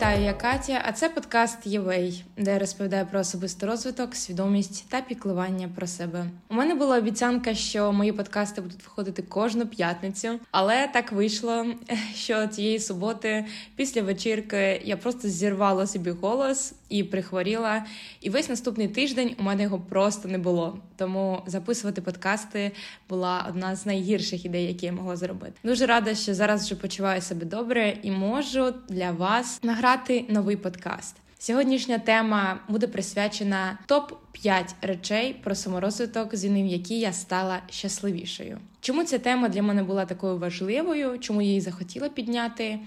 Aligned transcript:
Вітаю, 0.00 0.24
я 0.24 0.32
Катя, 0.32 0.82
а 0.84 0.92
це 0.92 1.08
подкаст 1.08 1.66
Євей, 1.66 2.24
де 2.36 2.50
я 2.52 2.58
розповідаю 2.58 3.06
про 3.10 3.20
особистий 3.20 3.68
розвиток, 3.68 4.16
свідомість 4.16 4.88
та 4.88 5.00
піклування 5.00 5.68
про 5.76 5.86
себе. 5.86 6.24
У 6.50 6.54
мене 6.54 6.74
була 6.74 6.98
обіцянка, 6.98 7.54
що 7.54 7.92
мої 7.92 8.12
подкасти 8.12 8.60
будуть 8.60 8.82
виходити 8.82 9.22
кожну 9.22 9.66
п'ятницю, 9.66 10.40
але 10.50 10.88
так 10.88 11.12
вийшло, 11.12 11.66
що 12.14 12.46
цієї 12.46 12.78
суботи, 12.78 13.44
після 13.76 14.02
вечірки, 14.02 14.82
я 14.84 14.96
просто 14.96 15.28
зірвала 15.28 15.86
собі 15.86 16.10
голос 16.10 16.72
і 16.90 17.04
прихворіла. 17.04 17.84
І 18.20 18.30
весь 18.30 18.48
наступний 18.48 18.88
тиждень 18.88 19.34
у 19.38 19.42
мене 19.42 19.62
його 19.62 19.78
просто 19.78 20.28
не 20.28 20.38
було. 20.38 20.78
Тому 20.96 21.42
записувати 21.46 22.00
подкасти 22.00 22.72
була 23.08 23.46
одна 23.48 23.76
з 23.76 23.86
найгірших 23.86 24.44
ідей, 24.44 24.66
які 24.66 24.86
я 24.86 24.92
могла 24.92 25.16
зробити. 25.16 25.52
Дуже 25.64 25.86
рада, 25.86 26.14
що 26.14 26.34
зараз 26.34 26.64
вже 26.64 26.74
почуваю 26.74 27.22
себе 27.22 27.46
добре 27.46 27.96
і 28.02 28.10
можу 28.10 28.74
для 28.88 29.10
вас 29.10 29.60
награти 29.62 30.24
новий 30.28 30.56
подкаст. 30.56 31.16
Сьогоднішня 31.42 31.98
тема 31.98 32.60
буде 32.68 32.86
присвячена 32.86 33.78
топ 33.86 34.12
5 34.32 34.74
речей 34.82 35.36
про 35.44 35.54
саморозвиток, 35.54 36.36
з 36.36 36.44
ним 36.44 36.66
які 36.66 37.00
я 37.00 37.12
стала 37.12 37.62
щасливішою. 37.70 38.58
Чому 38.80 39.04
ця 39.04 39.18
тема 39.18 39.48
для 39.48 39.62
мене 39.62 39.82
була 39.82 40.04
такою 40.04 40.38
важливою? 40.38 41.18
Чому 41.18 41.42
я 41.42 41.48
її 41.48 41.60
захотіла 41.60 42.08
підняти? 42.08 42.78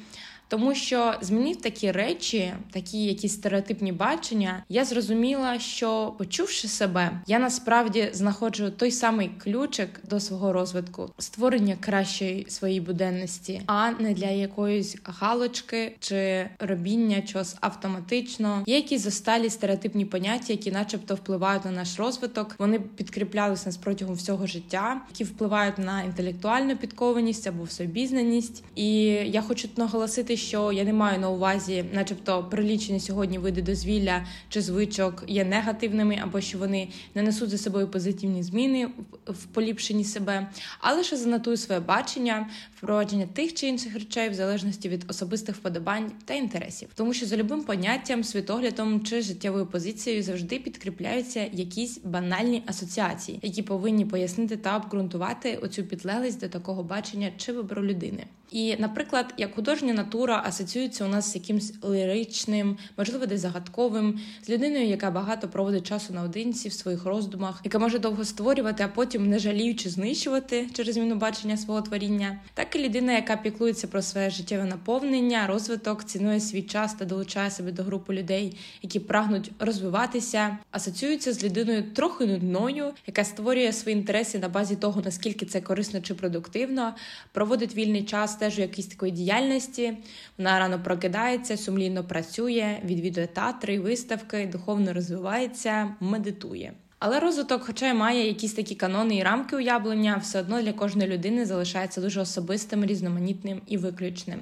Тому 0.54 0.76
що 0.76 1.14
змінив 1.22 1.56
такі 1.56 1.92
речі, 1.92 2.54
такі 2.72 3.06
якісь 3.06 3.34
стереотипні 3.34 3.92
бачення, 3.92 4.64
я 4.70 4.86
зрозуміла, 4.86 5.60
що 5.60 6.14
почувши 6.18 6.68
себе, 6.68 7.22
я 7.28 7.40
насправді 7.40 8.10
знаходжу 8.14 8.72
той 8.78 8.92
самий 8.92 9.32
ключик 9.44 10.00
до 10.10 10.20
свого 10.20 10.54
розвитку, 10.54 11.12
створення 11.18 11.76
кращої 11.80 12.46
своєї 12.50 12.82
буденності, 12.82 13.62
а 13.66 13.92
не 13.92 14.14
для 14.14 14.30
якоїсь 14.30 14.98
галочки 15.04 15.96
чи 16.00 16.50
робіння 16.60 17.22
чогось 17.22 17.56
автоматично. 17.62 18.64
Є 18.66 18.76
якісь 18.76 19.02
зосталі 19.02 19.50
стереотипні 19.50 20.06
поняття, 20.06 20.54
які, 20.54 20.72
начебто, 20.72 21.16
впливають 21.16 21.66
на 21.66 21.72
наш 21.72 22.00
розвиток. 22.00 22.56
Вони 22.60 22.80
підкріплялися 22.80 23.66
нас 23.66 23.78
протягом 23.78 24.16
всього 24.16 24.48
життя, 24.48 25.02
які 25.10 25.23
впливають 25.23 25.78
на 25.78 26.02
інтелектуальну 26.02 26.78
підкованість 26.78 27.48
або 27.48 27.64
всеобізнаність. 27.64 28.64
І 28.76 28.95
я 29.12 29.42
хочу 29.42 29.70
наголосити 29.78 30.38
що 30.44 30.72
я 30.72 30.83
не 30.83 30.94
маю 30.94 31.19
на 31.19 31.30
увазі, 31.30 31.86
начебто, 31.94 32.44
прилічені 32.44 32.99
сьогодні 32.99 33.38
види 33.38 33.61
дозвілля 33.61 34.25
чи 34.49 34.61
звичок 34.61 35.23
є 35.27 35.45
негативними, 35.45 36.19
або 36.23 36.41
що 36.41 36.58
вони 36.58 36.88
не 37.16 37.22
несуть 37.22 37.49
за 37.49 37.58
собою 37.58 37.88
позитивні 37.88 38.44
зміни 38.44 38.89
в 39.27 39.45
поліпшенні 39.45 40.03
себе, 40.03 40.49
а 40.80 40.94
лише 40.94 41.17
занотую 41.17 41.58
своє 41.58 41.80
бачення, 41.80 42.49
впровадження 42.77 43.27
тих 43.33 43.53
чи 43.53 43.67
інших 43.67 43.94
речей 43.94 44.30
в 44.30 44.33
залежності 44.33 44.89
від 44.89 45.05
особистих 45.08 45.55
вподобань 45.55 46.11
та 46.25 46.33
інтересів, 46.33 46.89
тому 46.95 47.14
що 47.14 47.25
за 47.25 47.38
любим 47.38 47.64
поняттям, 47.64 48.23
світоглядом 48.23 49.03
чи 49.03 49.21
життєвою 49.21 49.66
позицією 49.66 50.23
завжди 50.23 50.59
підкріпляються 50.59 51.49
якісь 51.53 51.99
банальні 52.03 52.64
асоціації, 52.66 53.39
які 53.41 53.61
повинні 53.61 54.05
пояснити 54.05 54.58
та 54.58 54.77
обґрунтувати 54.77 55.55
оцю 55.55 55.83
підлеглість 55.83 56.39
до 56.39 56.49
такого 56.49 56.83
бачення 56.83 57.31
чи 57.38 57.52
вибору 57.52 57.83
людини. 57.83 58.25
І, 58.53 58.75
наприклад, 58.80 59.33
як 59.38 59.55
художня 59.55 59.94
натура 59.94 60.33
асоціюється 60.45 61.06
у 61.06 61.08
нас 61.08 61.31
з 61.31 61.36
якимсь 61.36 61.73
ліричним, 61.86 62.78
можливо, 62.98 63.26
десь 63.26 63.42
загадковим, 63.42 64.20
з 64.44 64.50
людиною, 64.50 64.88
яка 64.88 65.12
багато 65.12 65.48
проводить 65.48 65.88
часу 65.88 66.14
наодинці 66.14 66.70
в 66.70 66.73
своїх 66.73 67.06
роздумах, 67.06 67.62
яка 67.64 67.80
може 67.80 68.00
довго 68.00 68.26
створювати, 68.26 68.84
а 68.84 68.88
потім 68.88 69.30
не 69.30 69.39
жаліючи 69.39 69.89
знищувати 69.89 70.67
через 70.73 70.95
зміну 70.95 71.16
бачення 71.16 71.58
свого 71.58 71.81
творіння, 71.81 72.39
так 72.54 72.76
і 72.76 72.80
людина, 72.80 73.14
яка 73.14 73.36
піклується 73.38 73.88
про 73.88 74.02
своє 74.02 74.30
життєве 74.30 74.66
наповнення, 74.66 75.48
розвиток, 75.48 76.04
цінує 76.04 76.39
свій 76.39 76.61
час 76.61 76.94
та 76.94 77.06
долучає 77.06 77.52
себе 77.52 77.72
до 77.72 77.84
групи 77.84 78.14
людей, 78.14 78.58
які 78.81 79.00
прагнуть 79.00 79.52
розвиватися, 79.59 80.58
асоціюється 80.71 81.33
з 81.33 81.44
людиною 81.44 81.83
трохи 81.94 82.26
нудною, 82.26 82.92
яка 83.08 83.23
створює 83.23 83.71
свої 83.73 83.98
інтереси 83.98 84.39
на 84.39 84.50
базі 84.50 84.76
того, 84.76 85.02
наскільки 85.05 85.45
це 85.45 85.61
корисно 85.61 86.02
чи 86.02 86.14
продуктивно, 86.14 86.94
проводить 87.32 87.76
вільний 87.76 88.04
час 88.04 88.36
теж 88.36 88.58
у 88.58 88.61
якійсь 88.61 88.88
такої 88.88 89.11
діяльності. 89.11 89.98
Вона 90.38 90.60
рано 90.60 90.84
прокидається, 90.84 91.58
сумлінно 91.58 92.04
працює, 92.04 92.80
відвідує 92.86 93.28
театри, 93.28 93.80
виставки, 93.80 94.50
духовно 94.52 94.94
розвивається, 94.94 95.96
медитує. 96.00 96.74
Але 97.06 97.20
розвиток, 97.20 97.64
хоча 97.64 97.90
й 97.90 97.94
має 97.94 98.28
якісь 98.28 98.54
такі 98.54 98.76
канони 98.76 99.16
і 99.16 99.24
рамки 99.24 99.56
уявлення, 99.56 100.18
все 100.18 100.40
одно 100.40 100.62
для 100.62 100.74
кожної 100.74 101.10
людини 101.10 101.46
залишається 101.46 102.02
дуже 102.02 102.22
особистим, 102.22 102.86
різноманітним 102.86 103.62
і 103.68 103.78
виключним. 103.78 104.40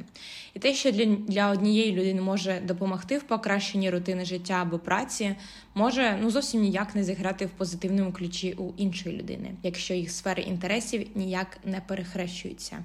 І 0.54 0.60
те, 0.60 0.74
що 0.74 0.92
для 0.92 1.06
для 1.06 1.50
однієї 1.50 1.92
людини 1.92 2.22
може 2.22 2.62
допомогти 2.68 3.18
в 3.18 3.24
покращенні 3.24 3.90
рутини 3.90 4.26
життя 4.26 4.54
або 4.54 4.80
праці, 4.80 5.36
може 5.76 6.20
ну 6.22 6.30
зовсім 6.30 6.62
ніяк 6.62 6.96
не 6.96 7.04
зіграти 7.04 7.46
в 7.46 7.50
позитивному 7.50 8.14
ключі 8.14 8.54
у 8.58 8.74
іншої 8.78 9.18
людини, 9.18 9.52
якщо 9.64 9.94
їх 9.94 10.12
сфери 10.12 10.42
інтересів 10.44 11.08
ніяк 11.16 11.58
не 11.66 11.82
перехрещуються. 11.88 12.84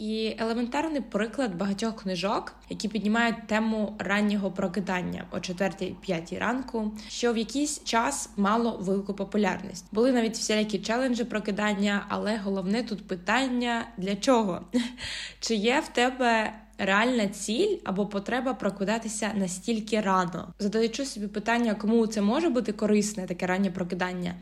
І 0.00 0.36
елементарний 0.38 1.00
приклад 1.00 1.54
багатьох 1.54 2.02
книжок, 2.02 2.54
які 2.68 2.88
піднімають 2.88 3.46
тему 3.46 3.96
раннього 3.98 4.50
прокидання 4.50 5.24
о 5.30 5.36
4-5 5.36 6.38
ранку, 6.38 6.92
що 7.08 7.32
в 7.32 7.38
якийсь 7.38 7.84
час 7.84 8.30
мало 8.36 8.78
велику 8.80 9.14
популярність. 9.14 9.86
Були 9.92 10.12
навіть 10.12 10.36
всілякі 10.36 10.78
челенджі 10.78 11.24
прокидання, 11.24 12.06
але 12.08 12.36
головне 12.36 12.82
тут 12.82 13.08
питання 13.08 13.86
для 13.98 14.16
чого? 14.16 14.60
Чи 15.40 15.54
є 15.54 15.80
в 15.80 15.88
тебе 15.88 16.52
реальна 16.80 17.28
ціль 17.28 17.76
або 17.84 18.06
потреба 18.06 18.54
прокидатися 18.54 19.30
настільки 19.34 20.00
рано. 20.00 20.54
Задаючи 20.58 21.04
собі 21.04 21.26
питання, 21.26 21.74
кому 21.74 22.06
це 22.06 22.20
може 22.20 22.48
бути 22.48 22.72
корисне, 22.72 23.26
таке 23.26 23.46
раннє 23.46 23.70
прокидання, 23.70 24.34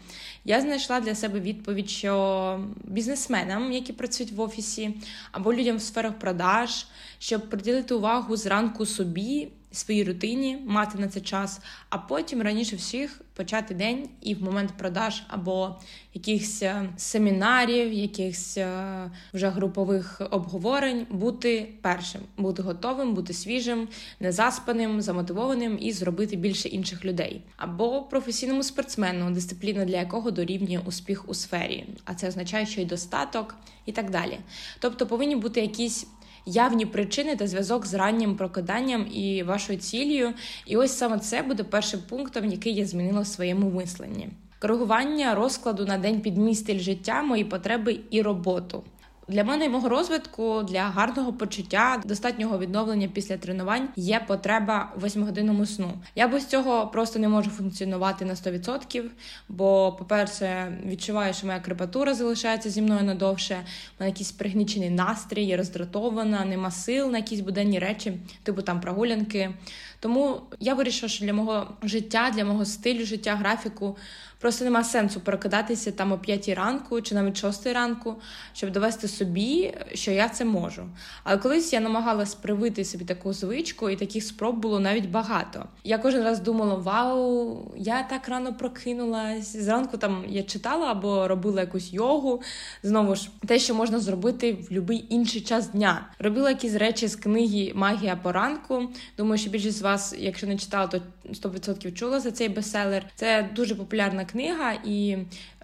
я 0.45 0.61
знайшла 0.61 1.01
для 1.01 1.15
себе 1.15 1.41
відповідь, 1.41 1.91
що 1.91 2.61
бізнесменам, 2.85 3.73
які 3.73 3.93
працюють 3.93 4.33
в 4.33 4.41
офісі, 4.41 4.95
або 5.33 5.55
людям 5.55 5.77
в 5.77 5.83
сферах 5.83 6.13
продаж, 6.19 6.87
щоб 7.19 7.51
приділити 7.51 7.95
увагу 7.95 8.37
зранку 8.37 8.87
собі 8.87 9.49
своїй 9.73 10.05
рутині, 10.05 10.59
мати 10.67 10.99
на 10.99 11.09
це 11.09 11.21
час, 11.21 11.61
а 11.89 11.99
потім 11.99 12.43
раніше 12.43 12.77
всіх 12.77 13.21
почати 13.35 13.75
день 13.75 14.09
і 14.21 14.35
в 14.35 14.43
момент 14.43 14.73
продаж 14.79 15.23
або 15.29 15.77
якихось 16.15 16.63
е, 16.63 16.89
семінарів, 16.97 17.93
якихось 17.93 18.59
е, 18.59 19.11
вже 19.35 19.49
групових 19.49 20.23
обговорень 20.31 21.07
бути 21.11 21.69
першим, 21.83 22.21
бути 22.37 22.63
готовим, 22.63 23.15
бути 23.15 23.33
свіжим, 23.33 23.89
незаспаним, 24.21 25.03
замотивованим 25.03 25.79
і 25.81 25.93
зробити 25.93 26.37
більше 26.37 26.69
інших 26.69 27.05
людей, 27.05 27.43
або 27.57 28.03
професійному 28.03 28.63
спортсмену, 28.63 29.31
дисципліна 29.31 29.85
для 29.85 29.97
якого 29.97 30.31
дорівнює 30.31 30.81
успіх 30.87 31.29
у 31.29 31.35
сфері, 31.35 31.87
а 32.05 32.15
це 32.15 32.29
означає, 32.29 32.67
що 32.67 32.81
й 32.81 32.85
достаток, 32.85 33.55
і 33.87 33.93
так 33.93 34.11
далі. 34.11 34.39
Тобто 34.79 35.07
повинні 35.07 35.37
бути 35.37 35.61
якісь 35.61 36.07
явні 36.49 36.87
причини 36.87 37.37
та 37.37 37.47
зв'язок 37.47 37.87
з 37.87 37.95
раннім 37.95 38.37
прокиданням 38.37 39.07
і 39.13 39.43
вашою 39.43 39.79
цілею. 39.79 40.35
І 40.67 40.77
ось 40.77 40.99
саме 40.99 41.19
це 41.19 41.43
буде 41.43 41.65
першим 41.65 42.01
пунктом, 42.09 42.45
який 42.45 42.75
я 42.75 42.87
змінила 42.87 43.21
в 43.21 43.27
своєму 43.27 43.71
мисленні. 43.71 44.29
Коригування 44.61 45.35
розкладу 45.35 45.87
на 45.87 45.99
день 45.99 46.21
під 46.21 46.39
мій 46.39 46.55
життя, 46.79 47.23
мої 47.23 47.45
потреби 47.45 48.01
і 48.11 48.23
роботу. 48.23 48.83
Для 49.29 49.45
мене 49.45 49.65
і 49.65 49.69
мого 49.69 49.89
розвитку, 49.89 50.63
для 50.63 50.83
гарного 50.83 51.33
почуття, 51.33 52.03
достатнього 52.05 52.59
відновлення 52.59 53.09
після 53.09 53.37
тренувань 53.37 53.89
є 53.97 54.21
потреба 54.27 54.93
в 54.97 55.05
8-годинному 55.05 55.67
сну. 55.67 55.93
Я 56.15 56.29
без 56.29 56.47
цього 56.47 56.87
просто 56.87 57.19
не 57.19 57.29
можу 57.29 57.51
функціонувати 57.51 58.25
на 58.25 58.35
100%, 58.35 59.05
бо, 59.49 59.93
по-перше, 59.99 60.79
відчуваю, 60.87 61.35
що 61.35 61.47
моя 61.47 61.61
крепатура 61.61 62.15
залишається 62.15 62.71
зі 62.71 62.83
мною 62.83 63.03
надовше, 63.03 63.55
в 63.55 64.01
мене 64.01 64.11
якийсь 64.11 64.33
пригнічений 64.33 64.91
настрій, 64.91 65.45
я 65.47 65.57
роздратована, 65.57 66.45
нема 66.45 66.71
сил 66.71 67.11
на 67.11 67.19
якісь 67.19 67.41
буденні 67.41 67.79
речі, 67.79 68.19
типу 68.43 68.63
там 68.63 68.81
прогулянки. 68.81 69.51
Тому 70.01 70.41
я 70.61 70.75
вирішила, 70.75 71.09
що 71.09 71.25
для 71.25 71.33
мого 71.33 71.77
життя, 71.83 72.31
для 72.35 72.45
мого 72.45 72.65
стилю 72.65 73.05
життя, 73.05 73.35
графіку 73.35 73.97
просто 74.41 74.65
нема 74.65 74.85
сенсу 74.85 75.21
прокидатися 75.21 75.93
там 75.93 76.13
о 76.13 76.19
5 76.19 76.49
ранку 76.49 77.01
чи 77.01 77.15
навіть 77.15 77.37
6 77.37 77.67
ранку, 77.67 78.17
щоб 78.53 78.71
довести 78.73 79.09
собі, 79.09 79.75
що 79.95 80.11
я 80.11 80.29
це 80.29 80.45
можу. 80.45 80.89
Але 81.25 81.39
колись 81.39 81.73
я 81.73 81.81
намагалась 81.81 82.35
привити 82.35 82.85
собі 82.85 83.05
таку 83.05 83.33
звичку, 83.33 83.91
і 83.91 83.97
таких 83.97 84.25
спроб 84.25 84.57
було 84.57 84.81
навіть 84.81 85.11
багато. 85.11 85.65
Я 85.85 85.99
кожен 85.99 86.25
раз 86.25 86.41
думала: 86.41 86.75
вау, 86.75 87.59
я 87.77 88.03
так 88.03 88.29
рано 88.29 88.55
прокинулась. 88.55 89.57
Зранку 89.57 89.97
там 89.97 90.25
я 90.29 90.43
читала 90.43 90.91
або 90.91 91.29
робила 91.29 91.61
якусь 91.61 91.93
йогу. 91.93 92.43
Знову 92.83 93.15
ж 93.15 93.29
те, 93.47 93.59
що 93.59 93.75
можна 93.75 94.01
зробити 94.01 94.53
в 94.53 94.75
будь-який 94.75 95.07
інший 95.15 95.41
час 95.41 95.69
дня. 95.69 96.07
Робила 96.19 96.51
якісь 96.51 96.75
речі 96.75 97.09
з 97.09 97.17
книги 97.17 97.73
Магія 97.75 98.17
поранку. 98.17 98.89
Думаю, 99.17 99.39
що 99.39 99.51
більшість 99.51 99.79
з 99.79 99.83
вас, 99.89 100.15
якщо 100.19 100.47
не 100.47 100.57
читала, 100.57 100.87
то 100.87 101.03
100% 101.33 101.93
чула 101.93 102.21
за 102.21 102.31
цей 102.31 102.49
бестселер. 102.49 103.07
Це 103.15 103.51
дуже 103.55 103.75
популярна 103.75 104.25
книга, 104.25 104.73
і 104.85 105.17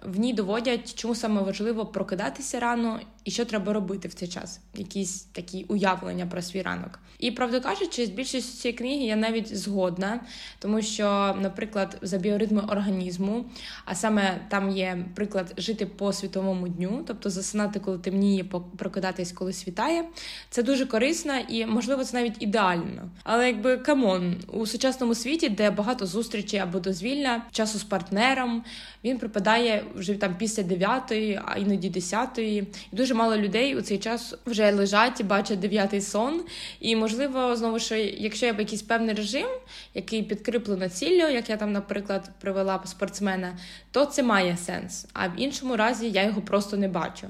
в 0.03 0.19
ній 0.19 0.33
доводять, 0.33 0.95
чому 0.95 1.15
саме 1.15 1.41
важливо 1.41 1.85
прокидатися 1.85 2.59
рано 2.59 2.99
і 3.25 3.31
що 3.31 3.45
треба 3.45 3.73
робити 3.73 4.07
в 4.07 4.13
цей 4.13 4.27
час. 4.27 4.59
Якісь 4.75 5.21
такі 5.21 5.65
уявлення 5.67 6.25
про 6.25 6.41
свій 6.41 6.61
ранок. 6.61 6.99
І 7.19 7.31
правду 7.31 7.61
кажучи, 7.61 8.05
з 8.05 8.09
більшістю 8.09 8.61
цієї 8.61 8.77
книги 8.77 9.03
я 9.03 9.15
навіть 9.15 9.57
згодна, 9.57 10.19
тому 10.59 10.81
що, 10.81 11.35
наприклад, 11.41 11.97
за 12.01 12.17
біоритми 12.17 12.61
організму, 12.61 13.45
а 13.85 13.95
саме 13.95 14.41
там 14.49 14.69
є 14.69 15.05
приклад 15.15 15.53
жити 15.57 15.85
по 15.85 16.13
світловому 16.13 16.67
дню, 16.67 17.03
тобто 17.07 17.29
засинати, 17.29 17.79
коли 17.79 17.97
темніє, 17.97 18.43
прокидатись, 18.77 19.31
коли 19.31 19.53
світає. 19.53 20.05
Це 20.49 20.63
дуже 20.63 20.85
корисно 20.85 21.33
і, 21.49 21.65
можливо, 21.65 22.03
це 22.03 22.17
навіть 22.17 22.41
ідеально. 22.41 23.09
Але 23.23 23.47
якби 23.47 23.77
come 23.77 24.10
on, 24.10 24.35
у 24.53 24.65
сучасному 24.65 25.15
світі, 25.15 25.49
де 25.55 25.71
багато 25.71 26.05
зустрічей 26.05 26.59
або 26.59 26.79
дозвілля, 26.79 27.41
часу 27.51 27.79
з 27.79 27.83
партнером, 27.83 28.63
він 29.05 29.17
припадає 29.17 29.83
вже 29.95 30.13
там 30.13 30.35
після 30.37 30.63
9, 30.63 31.01
а 31.45 31.57
іноді 31.57 31.89
10. 31.89 32.37
І 32.37 32.63
дуже 32.91 33.13
мало 33.13 33.37
людей 33.37 33.75
у 33.75 33.81
цей 33.81 33.97
час 33.97 34.35
вже 34.45 34.71
лежать 34.71 35.19
і 35.19 35.23
бачать 35.23 35.59
дев'ятий 35.59 36.01
сон. 36.01 36.41
І 36.79 36.95
можливо, 36.95 37.55
знову 37.55 37.79
ж, 37.79 37.99
якщо 37.99 38.45
є 38.45 38.55
якийсь 38.59 38.81
певний 38.81 39.15
режим, 39.15 39.47
який 39.93 40.23
підкріплено 40.23 40.89
ціллю, 40.89 41.27
як 41.27 41.49
я 41.49 41.57
там, 41.57 41.71
наприклад, 41.71 42.29
привела 42.41 42.81
спортсмена, 42.85 43.57
то 43.91 44.05
це 44.05 44.23
має 44.23 44.57
сенс. 44.57 45.07
А 45.13 45.27
в 45.27 45.31
іншому 45.37 45.75
разі 45.75 46.09
я 46.09 46.23
його 46.23 46.41
просто 46.41 46.77
не 46.77 46.87
бачу. 46.87 47.27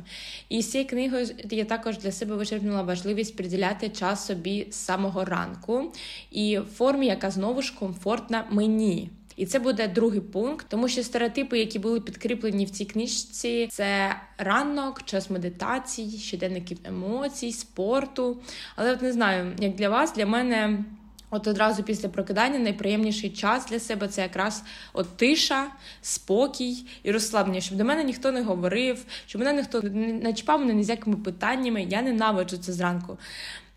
І 0.50 0.62
з 0.62 0.71
цією 0.71 0.89
книгою 0.89 1.28
я 1.51 1.66
також 1.66 1.98
для 1.98 2.12
себе 2.12 2.36
вичерпнула 2.36 2.81
важливість 2.81 3.36
приділяти 3.36 3.89
час 3.89 4.25
собі 4.25 4.68
з 4.71 4.75
самого 4.75 5.25
ранку 5.25 5.92
і 6.31 6.60
в 6.60 6.66
формі, 6.66 7.06
яка 7.06 7.31
знову 7.31 7.62
ж 7.62 7.74
комфортна 7.80 8.45
мені. 8.50 9.10
І 9.36 9.46
це 9.46 9.60
буде 9.60 9.88
другий 9.88 10.22
пункт, 10.22 10.66
тому 10.70 10.88
що 10.88 11.04
стереотипи, 11.04 11.60
які 11.60 11.80
були 11.80 12.00
підкріплені 12.00 12.66
в 12.66 12.70
цій 12.70 12.86
книжці, 12.86 13.68
це 13.72 14.16
ранок, 14.38 15.04
час 15.04 15.30
медитації, 15.30 16.20
щоденників 16.20 16.78
емоцій, 16.84 17.52
спорту. 17.52 18.38
Але 18.76 18.92
от 18.92 19.02
не 19.02 19.12
знаю, 19.12 19.54
як 19.60 19.76
для 19.76 19.90
вас, 19.90 20.14
для 20.14 20.26
мене. 20.26 20.84
От 21.30 21.48
одразу 21.48 21.84
після 21.84 22.10
прокидання 22.10 22.60
найприємніший 22.60 23.30
час 23.30 23.66
для 23.66 23.80
себе 23.80 24.08
це 24.08 24.22
якраз 24.22 24.64
от 24.94 25.18
тиша, 25.18 25.68
спокій 26.02 26.86
і 27.04 27.12
розслаблення, 27.12 27.62
щоб 27.62 27.78
до 27.78 27.86
мене 27.86 28.04
ніхто 28.04 28.31
не 28.31 28.42
говорив, 28.42 29.06
щоб 29.26 29.42
мене 29.42 29.54
ніхто 29.54 29.81
не 30.24 30.34
чіпав 30.34 30.60
мене 30.60 30.74
ніякими 30.74 31.16
питаннями. 31.16 31.84
Я 31.84 32.02
ненавиджу 32.02 32.58
це 32.58 32.74
зранку. 32.74 33.18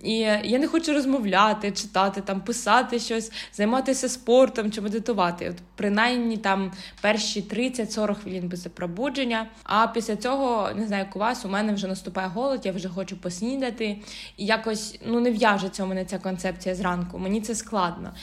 І 0.03 0.19
я 0.45 0.59
не 0.59 0.69
хочу 0.69 0.93
розмовляти, 0.93 1.73
читати, 1.73 2.21
там, 2.21 2.41
писати 2.41 2.99
щось, 2.99 3.33
займатися 3.53 4.09
спортом 4.09 4.73
чи 4.73 4.81
медитувати. 4.81 5.51
От 5.51 5.57
Принаймні 5.77 6.37
там 6.37 6.73
перші 7.01 7.43
30-40 7.43 8.15
хвилин 8.15 8.49
після 8.49 8.71
пробудження. 8.71 9.47
А 9.65 9.87
після 9.87 10.17
цього, 10.17 10.71
не 10.77 10.87
знаю, 10.87 11.05
як 11.05 11.17
у 11.17 11.19
вас, 11.19 11.45
у 11.45 11.49
мене 11.49 11.73
вже 11.73 11.87
наступає 11.87 12.29
голод, 12.29 12.61
я 12.67 12.73
вже 12.73 12.89
хочу 12.89 13.17
поснідати. 13.17 13.99
І 14.37 14.47
якось 14.47 14.99
ну 15.07 15.21
не 15.21 15.31
в'яжеться 15.31 15.85
у 15.85 15.87
мене 15.87 16.05
ця 16.05 16.19
концепція 16.19 16.75
зранку. 16.75 17.19
Мені 17.19 17.41
це 17.41 17.55
складно. 17.55 18.15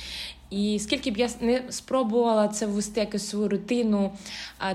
І 0.56 0.80
скільки 0.80 1.12
б 1.12 1.18
я 1.18 1.30
не 1.42 1.64
спробувала 1.70 2.48
це 2.48 2.66
ввести 2.66 3.00
якусь 3.00 3.30
свою 3.30 3.50
рутину 3.50 4.12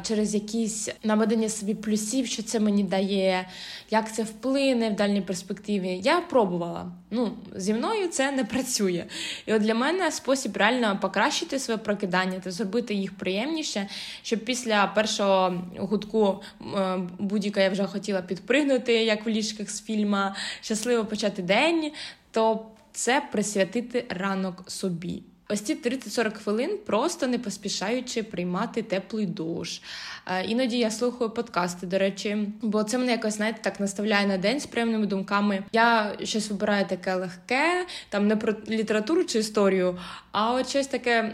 через 0.03 0.35
якісь 0.35 0.89
наведення 1.05 1.49
собі 1.49 1.75
плюсів, 1.75 2.27
що 2.27 2.43
це 2.43 2.61
мені 2.61 2.85
дає, 2.85 3.49
як 3.91 4.15
це 4.15 4.23
вплине 4.23 4.91
в 4.91 4.97
дальній 4.97 5.21
перспективі, 5.21 6.01
я 6.05 6.21
пробувала. 6.21 6.93
Ну, 7.11 7.33
Зі 7.57 7.75
мною 7.75 8.09
це 8.09 8.33
не 8.33 8.45
працює. 8.45 9.05
І 9.47 9.53
от 9.53 9.63
для 9.63 9.75
мене 9.75 10.13
спосіб 10.13 10.57
реально 10.57 10.99
покращити 11.03 11.59
своє 11.59 11.79
прокидання 11.79 12.41
та 12.41 12.51
зробити 12.51 12.95
їх 12.95 13.15
приємніше, 13.15 13.89
щоб 14.23 14.45
після 14.45 14.87
першого 14.87 15.55
гудку 15.79 16.41
е, 16.77 16.99
будь-яка 17.19 17.61
я 17.61 17.71
вже 17.71 17.85
хотіла 17.85 18.23
підпригнути, 18.23 18.93
як 18.93 19.27
в 19.27 19.29
ліжках 19.29 19.71
з 19.71 19.83
фільма, 19.83 20.37
щасливо 20.61 21.05
почати 21.05 21.43
день, 21.43 21.93
то 22.31 22.67
це 22.93 23.23
присвятити 23.33 24.05
ранок 24.09 24.71
собі. 24.71 25.23
Ось 25.53 25.61
ці 25.61 25.75
30-40 25.75 26.33
хвилин 26.35 26.79
просто 26.87 27.27
не 27.27 27.39
поспішаючи 27.39 28.23
приймати 28.23 28.83
теплий 28.83 29.27
душ. 29.27 29.81
Е, 30.27 30.45
іноді 30.45 30.79
я 30.79 30.91
слухаю 30.91 31.31
подкасти, 31.31 31.87
до 31.87 31.99
речі, 31.99 32.49
бо 32.63 32.85
це 32.85 32.99
мене 32.99 33.13
якось 33.13 33.35
знаєте, 33.35 33.59
так 33.63 33.81
наставляє 33.81 34.27
на 34.27 34.39
день 34.39 34.61
з 34.61 34.67
приємними 34.67 35.07
думками. 35.07 35.65
Я 35.73 36.17
щось 36.23 36.51
вибираю 36.51 36.87
таке 36.87 37.15
легке, 37.15 37.87
там 38.09 38.27
не 38.27 38.37
про 38.37 38.55
літературу 38.69 39.25
чи 39.25 39.39
історію, 39.39 39.99
а 40.33 40.55
от 40.55 40.69
щось 40.69 40.87
таке 40.87 41.33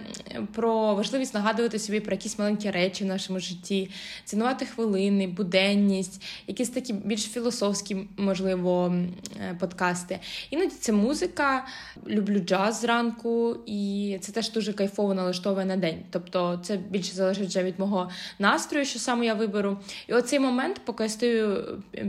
про 0.52 0.94
важливість 0.94 1.34
нагадувати 1.34 1.78
собі 1.78 2.00
про 2.00 2.12
якісь 2.12 2.38
маленькі 2.38 2.70
речі 2.70 3.04
в 3.04 3.06
нашому 3.06 3.38
житті, 3.38 3.90
цінувати 4.24 4.66
хвилини, 4.66 5.26
буденність, 5.26 6.22
якісь 6.46 6.68
такі 6.68 6.92
більш 6.92 7.22
філософські, 7.22 7.96
можливо, 8.16 8.94
е, 9.40 9.56
подкасти. 9.60 10.18
Іноді 10.50 10.74
це 10.80 10.92
музика, 10.92 11.66
люблю 12.06 12.38
джаз 12.38 12.80
зранку, 12.80 13.56
і 13.66 14.18
це 14.20 14.32
теж 14.32 14.52
дуже 14.52 14.72
кайфово 14.72 15.14
налаштовує 15.14 15.66
на 15.66 15.76
день. 15.76 16.02
Тобто 16.10 16.60
це 16.62 16.76
більше 16.76 17.14
залежить 17.14 17.48
вже 17.48 17.62
від 17.62 17.78
мого 17.78 18.10
настрою, 18.38 18.84
що 18.84 18.98
саме 18.98 19.26
я 19.26 19.34
виберу. 19.34 19.78
І 20.06 20.12
оцей 20.12 20.38
момент, 20.38 20.80
поки 20.84 21.02
я 21.02 21.08
стою 21.08 21.64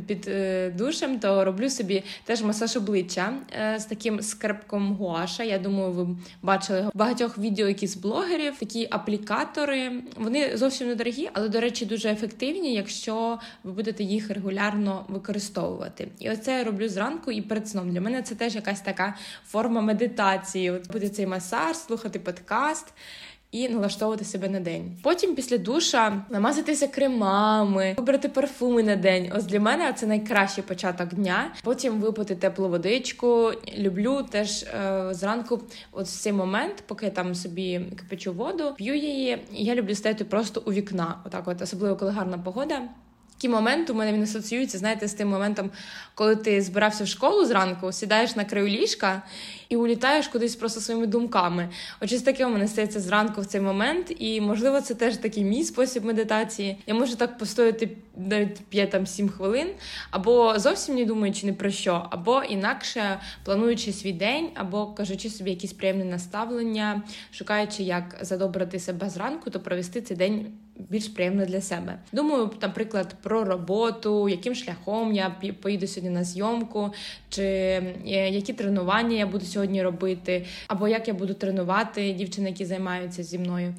під 0.07 0.27
е, 0.27 0.69
душем, 0.77 1.19
то 1.19 1.45
роблю 1.45 1.69
собі 1.69 2.03
теж 2.23 2.41
масаж 2.41 2.77
обличчя 2.77 3.33
з 3.77 3.85
таким 3.85 4.21
скрепком 4.21 4.93
гуаша. 4.93 5.43
Я 5.43 5.59
думаю, 5.59 5.91
ви 5.91 6.07
бачили 6.41 6.76
багатьох 6.93 7.37
відео 7.37 7.67
якісь 7.67 7.95
блогерів. 7.95 8.57
Такі 8.59 8.87
аплікатори. 8.91 9.91
Вони 10.15 10.57
зовсім 10.57 10.87
недорогі, 10.87 11.29
але, 11.33 11.49
до 11.49 11.59
речі, 11.59 11.85
дуже 11.85 12.09
ефективні, 12.09 12.73
якщо 12.73 13.39
ви 13.63 13.71
будете 13.71 14.03
їх 14.03 14.29
регулярно 14.29 15.05
використовувати. 15.07 16.07
І 16.19 16.29
оце 16.29 16.57
я 16.57 16.63
роблю 16.63 16.89
зранку 16.89 17.31
і 17.31 17.41
перед 17.41 17.69
сном. 17.69 17.91
Для 17.91 18.01
мене 18.01 18.21
це 18.21 18.35
теж 18.35 18.55
якась 18.55 18.81
така 18.81 19.17
форма 19.47 19.81
медитації. 19.81 20.71
От 20.71 20.91
буде 20.91 21.09
цей 21.09 21.27
масаж, 21.27 21.77
слухати 21.77 22.19
подкаст 22.19 22.93
і 23.51 23.69
налаштовувати 23.69 24.25
себе 24.25 24.49
на 24.49 24.59
день. 24.59 24.97
Потім 25.03 25.35
після 25.35 25.57
душа 25.57 26.25
намазатися 26.29 26.87
кремами, 26.87 27.93
вибрати 27.97 28.29
парфуми 28.29 28.83
на 28.83 28.95
день. 28.95 29.31
Ось 29.35 29.45
для 29.45 29.59
мене 29.59 29.93
це 29.93 30.07
найкращий 30.07 30.63
початок 30.63 31.13
дня. 31.13 31.53
Потім 31.63 32.01
випити 32.01 32.35
теплу 32.35 32.69
водичку. 32.69 33.51
Люблю 33.77 34.23
теж 34.29 34.63
е, 34.63 35.07
зранку, 35.11 35.61
от 35.91 36.05
в 36.05 36.19
цей 36.19 36.33
момент, 36.33 36.83
поки 36.87 37.05
я 37.05 37.11
там 37.11 37.35
собі 37.35 37.81
кипячу 37.97 38.33
воду, 38.33 38.73
п'ю 38.77 38.95
її. 38.95 39.37
Я 39.51 39.75
люблю 39.75 39.95
стояти 39.95 40.25
просто 40.25 40.63
у 40.65 40.73
вікна. 40.73 41.19
Отак, 41.25 41.47
от 41.47 41.61
особливо 41.61 41.95
коли 41.95 42.11
гарна 42.11 42.37
погода. 42.37 42.81
Такий 43.37 43.49
момент 43.49 43.89
у 43.89 43.93
мене 43.93 44.13
він 44.13 44.23
асоціюється, 44.23 44.77
знаєте, 44.77 45.07
з 45.07 45.13
тим 45.13 45.29
моментом, 45.29 45.71
коли 46.15 46.35
ти 46.35 46.61
збирався 46.61 47.03
в 47.03 47.07
школу 47.07 47.45
зранку, 47.45 47.91
сідаєш 47.91 48.35
на 48.35 48.45
краю 48.45 48.67
ліжка 48.67 49.21
і 49.69 49.75
улітаєш 49.75 50.27
кудись 50.27 50.55
просто 50.55 50.81
своїми 50.81 51.07
думками. 51.07 51.69
Очось 52.01 52.21
таке 52.21 52.45
у 52.45 52.49
мене 52.49 52.67
стається 52.67 52.99
зранку 52.99 53.41
в 53.41 53.45
цей 53.45 53.61
момент, 53.61 54.13
і 54.19 54.41
можливо 54.41 54.81
це 54.81 54.95
теж 54.95 55.17
такий 55.17 55.43
мій 55.43 55.63
спосіб 55.63 56.05
медитації. 56.05 56.77
Я 56.87 56.93
можу 56.93 57.15
так 57.15 57.37
постояти 57.37 57.89
навіть 58.17 58.61
5-7 58.73 59.29
хвилин, 59.29 59.67
або 60.11 60.59
зовсім 60.59 60.95
не 60.95 61.05
думаючи 61.05 61.45
ні 61.45 61.53
про 61.53 61.71
що, 61.71 62.07
або 62.09 62.43
інакше 62.43 63.19
плануючи 63.43 63.93
свій 63.93 64.13
день, 64.13 64.49
або 64.55 64.87
кажучи 64.87 65.29
собі 65.29 65.49
якісь 65.49 65.73
приємні 65.73 66.03
наставлення, 66.03 67.01
шукаючи, 67.31 67.83
як 67.83 68.17
задобрити 68.21 68.79
себе 68.79 69.09
зранку, 69.09 69.49
то 69.49 69.59
провести 69.59 70.01
цей 70.01 70.17
день 70.17 70.45
більш 70.89 71.07
приємно 71.07 71.45
для 71.45 71.61
себе. 71.61 71.99
Думаю, 72.11 72.51
наприклад, 72.61 73.15
про 73.21 73.43
роботу, 73.43 74.29
яким 74.29 74.55
шляхом 74.55 75.13
я 75.13 75.35
поїду 75.61 75.87
сьогодні 75.87 76.09
на 76.09 76.23
зйомку, 76.23 76.93
чи 77.29 77.43
е, 77.43 78.29
які 78.29 78.53
тренування 78.53 79.17
я 79.17 79.27
буду 79.27 79.45
сьогодні 79.45 79.56
робити, 79.65 80.45
або 80.67 80.87
як 80.87 81.07
я 81.07 81.13
буду 81.13 81.33
тренувати 81.33 82.13
дівчини, 82.13 82.49
які 82.49 82.65
займаються 82.65 83.23
зі 83.23 83.39
мною. 83.39 83.73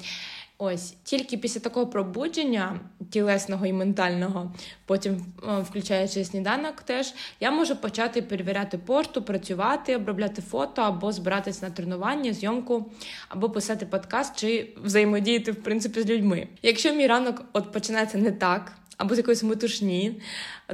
Ось 0.61 0.93
тільки 1.03 1.37
після 1.37 1.59
такого 1.59 1.87
пробудження 1.87 2.79
тілесного 3.09 3.65
і 3.65 3.73
ментального, 3.73 4.51
потім 4.85 5.25
включаючи 5.61 6.25
сніданок, 6.25 6.81
теж 6.81 7.13
я 7.39 7.51
можу 7.51 7.75
почати 7.75 8.21
перевіряти 8.21 8.77
пошту, 8.77 9.21
працювати, 9.21 9.95
обробляти 9.95 10.41
фото 10.41 10.81
або 10.81 11.11
збиратись 11.11 11.61
на 11.61 11.69
тренування, 11.69 12.33
зйомку, 12.33 12.91
або 13.29 13.49
писати 13.49 13.85
подкаст 13.85 14.39
чи 14.39 14.69
взаємодіяти 14.83 15.51
в 15.51 15.63
принципі 15.63 16.01
з 16.01 16.05
людьми. 16.09 16.47
Якщо 16.61 16.93
мій 16.93 17.07
ранок 17.07 17.45
от 17.53 17.71
починається 17.71 18.17
не 18.17 18.31
так, 18.31 18.73
або 18.99 19.15
з 19.15 19.17
якоїсь 19.17 19.43
метушні, 19.43 20.21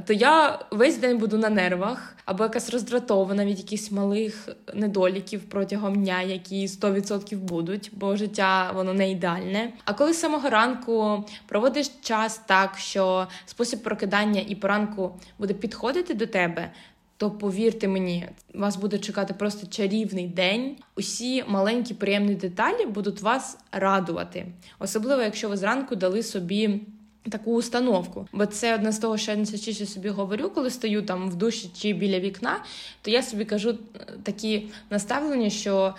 то 0.05 0.13
я 0.13 0.59
весь 0.71 0.97
день 0.97 1.17
буду 1.17 1.37
на 1.37 1.49
нервах, 1.49 2.15
або 2.25 2.43
якась 2.43 2.69
роздратована 2.69 3.45
від 3.45 3.57
якихось 3.57 3.91
малих 3.91 4.49
недоліків 4.73 5.41
протягом 5.49 5.95
дня, 5.95 6.21
які 6.21 6.67
100% 6.67 7.37
будуть, 7.37 7.91
бо 7.93 8.15
життя 8.15 8.71
воно 8.75 8.93
не 8.93 9.11
ідеальне. 9.11 9.73
А 9.85 9.93
коли 9.93 10.13
з 10.13 10.19
самого 10.19 10.49
ранку 10.49 11.23
проводиш 11.47 11.91
час 12.01 12.41
так, 12.45 12.77
що 12.77 13.27
спосіб 13.45 13.83
прокидання 13.83 14.41
і 14.47 14.55
поранку 14.55 15.19
буде 15.39 15.53
підходити 15.53 16.13
до 16.13 16.25
тебе. 16.25 16.71
то 17.17 17.31
повірте 17.31 17.87
мені, 17.87 18.29
вас 18.53 18.75
буде 18.75 18.99
чекати 18.99 19.33
просто 19.33 19.67
чарівний 19.67 20.27
день. 20.27 20.75
Усі 20.95 21.43
маленькі 21.47 21.93
приємні 21.93 22.35
деталі 22.35 22.85
будуть 22.85 23.21
вас 23.21 23.57
радувати, 23.71 24.45
особливо 24.79 25.21
якщо 25.21 25.49
ви 25.49 25.57
зранку 25.57 25.95
дали 25.95 26.23
собі. 26.23 26.81
Таку 27.29 27.55
установку, 27.55 28.27
бо 28.33 28.45
це 28.45 28.75
одне 28.75 28.91
з 28.91 28.99
того, 28.99 29.17
що 29.17 29.31
я 29.31 29.37
найчастіше 29.37 29.85
собі 29.85 30.09
говорю, 30.09 30.49
коли 30.49 30.69
стою 30.69 31.01
там 31.01 31.29
в 31.29 31.35
душі 31.35 31.69
чи 31.77 31.93
біля 31.93 32.19
вікна, 32.19 32.63
то 33.01 33.11
я 33.11 33.23
собі 33.23 33.45
кажу 33.45 33.69
е, 33.69 33.99
такі 34.23 34.67
наставлення, 34.89 35.49
що 35.49 35.95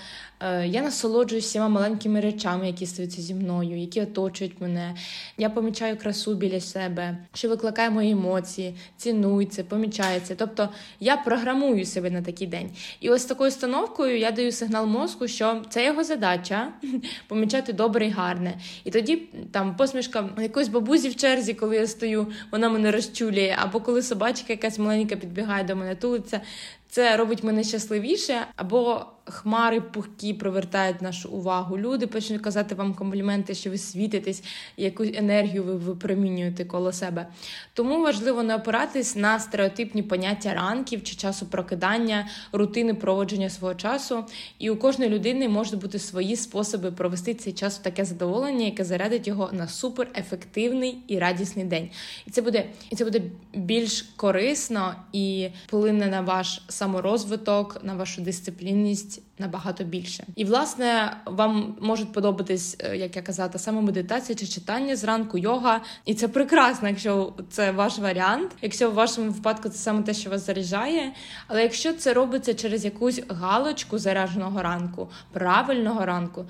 я 0.64 0.82
насолоджуюсь 0.82 1.44
всіма 1.44 1.68
маленькими 1.68 2.20
речами, 2.20 2.66
які 2.66 2.86
стаються 2.86 3.22
зі 3.22 3.34
мною, 3.34 3.78
які 3.78 4.00
оточують 4.00 4.60
мене. 4.60 4.94
Я 5.38 5.50
помічаю 5.50 5.96
красу 5.96 6.34
біля 6.34 6.60
себе, 6.60 7.18
що 7.34 7.48
викликає 7.48 7.90
мої 7.90 8.10
емоції, 8.10 8.74
цінується, 8.96 9.64
помічається. 9.64 10.34
Тобто 10.34 10.68
я 11.00 11.16
програмую 11.16 11.86
себе 11.86 12.10
на 12.10 12.22
такий 12.22 12.46
день. 12.46 12.70
І 13.00 13.10
ось 13.10 13.24
такою 13.24 13.50
установкою 13.50 14.18
я 14.18 14.30
даю 14.30 14.52
сигнал 14.52 14.86
мозку, 14.86 15.28
що 15.28 15.62
це 15.68 15.84
його 15.84 16.04
задача 16.04 16.72
помічати 17.28 17.72
добре 17.72 18.06
і 18.06 18.10
гарне. 18.10 18.54
І 18.84 18.90
тоді 18.90 19.16
там 19.52 19.76
посмішка 19.76 20.28
якоїсь 20.38 20.68
бабузі 20.68 21.08
в 21.08 21.16
черзі, 21.16 21.54
коли 21.54 21.76
я 21.76 21.86
стою, 21.86 22.26
вона 22.52 22.68
мене 22.68 22.90
розчулює, 22.90 23.56
або 23.58 23.80
коли 23.80 24.02
собачка 24.02 24.52
якась 24.52 24.78
маленька 24.78 25.16
підбігає 25.16 25.64
до 25.64 25.76
мене, 25.76 25.94
тулиться. 25.94 26.40
Це 26.88 27.16
робить 27.16 27.44
мене 27.44 27.64
щасливіше, 27.64 28.46
або 28.56 29.06
хмари 29.26 29.80
пухкі 29.80 30.34
привертають 30.34 31.02
нашу 31.02 31.28
увагу. 31.28 31.78
Люди 31.78 32.06
почнуть 32.06 32.42
казати 32.42 32.74
вам 32.74 32.94
компліменти, 32.94 33.54
що 33.54 33.70
ви 33.70 33.78
світитесь, 33.78 34.42
яку 34.76 35.02
енергію 35.02 35.64
ви 35.64 35.74
випромінюєте 35.74 36.64
коло 36.64 36.92
себе. 36.92 37.26
Тому 37.74 38.02
важливо 38.02 38.42
не 38.42 38.54
опиратись 38.54 39.16
на 39.16 39.38
стереотипні 39.38 40.02
поняття 40.02 40.54
ранків 40.54 41.04
чи 41.04 41.14
часу 41.14 41.46
прокидання, 41.46 42.28
рутини 42.52 42.94
проводження 42.94 43.50
свого 43.50 43.74
часу. 43.74 44.24
І 44.58 44.70
у 44.70 44.76
кожної 44.76 45.10
людини 45.10 45.48
можуть 45.48 45.80
бути 45.80 45.98
свої 45.98 46.36
способи 46.36 46.92
провести 46.92 47.34
цей 47.34 47.52
час 47.52 47.78
в 47.78 47.82
таке 47.82 48.04
задоволення, 48.04 48.64
яке 48.64 48.84
зарядить 48.84 49.28
його 49.28 49.50
на 49.52 49.68
суперефективний 49.68 50.98
і 51.08 51.18
радісний 51.18 51.64
день. 51.64 51.90
І 52.26 52.30
це 52.30 52.42
буде 52.42 52.66
і 52.90 52.96
це 52.96 53.04
буде 53.04 53.22
більш 53.54 54.02
корисно 54.16 54.94
і 55.12 55.48
вплине 55.66 56.06
на 56.06 56.20
ваш 56.20 56.62
саморозвиток, 56.68 57.84
на 57.84 57.94
вашу 57.94 58.20
дисциплінність 58.22 59.15
набагато 59.38 59.84
більше. 59.84 60.24
І 60.36 60.44
власне 60.44 61.16
вам 61.26 61.76
можуть 61.80 62.12
подобатись, 62.12 62.76
е, 62.80 62.96
як 62.96 63.16
я 63.16 63.22
казала, 63.22 63.48
та 63.48 63.58
саме 63.58 63.80
медитація 63.80 64.36
чи 64.36 64.46
читання 64.46 64.96
зранку, 64.96 65.38
йога, 65.38 65.80
і 66.04 66.14
це 66.14 66.28
прекрасно, 66.28 66.88
якщо 66.88 67.32
це 67.50 67.70
ваш 67.70 67.98
варіант. 67.98 68.52
Якщо 68.62 68.90
в 68.90 68.94
вашому 68.94 69.30
випадку 69.30 69.68
це 69.68 69.78
саме 69.78 70.02
те, 70.02 70.14
що 70.14 70.30
вас 70.30 70.46
заряджає. 70.46 71.12
Але 71.46 71.62
якщо 71.62 71.92
це 71.92 72.14
робиться 72.14 72.54
через 72.54 72.84
якусь 72.84 73.22
галочку 73.28 73.98
зарядженого 73.98 74.62
ранку, 74.62 75.08
правильного 75.32 76.06
ранку, 76.06 76.44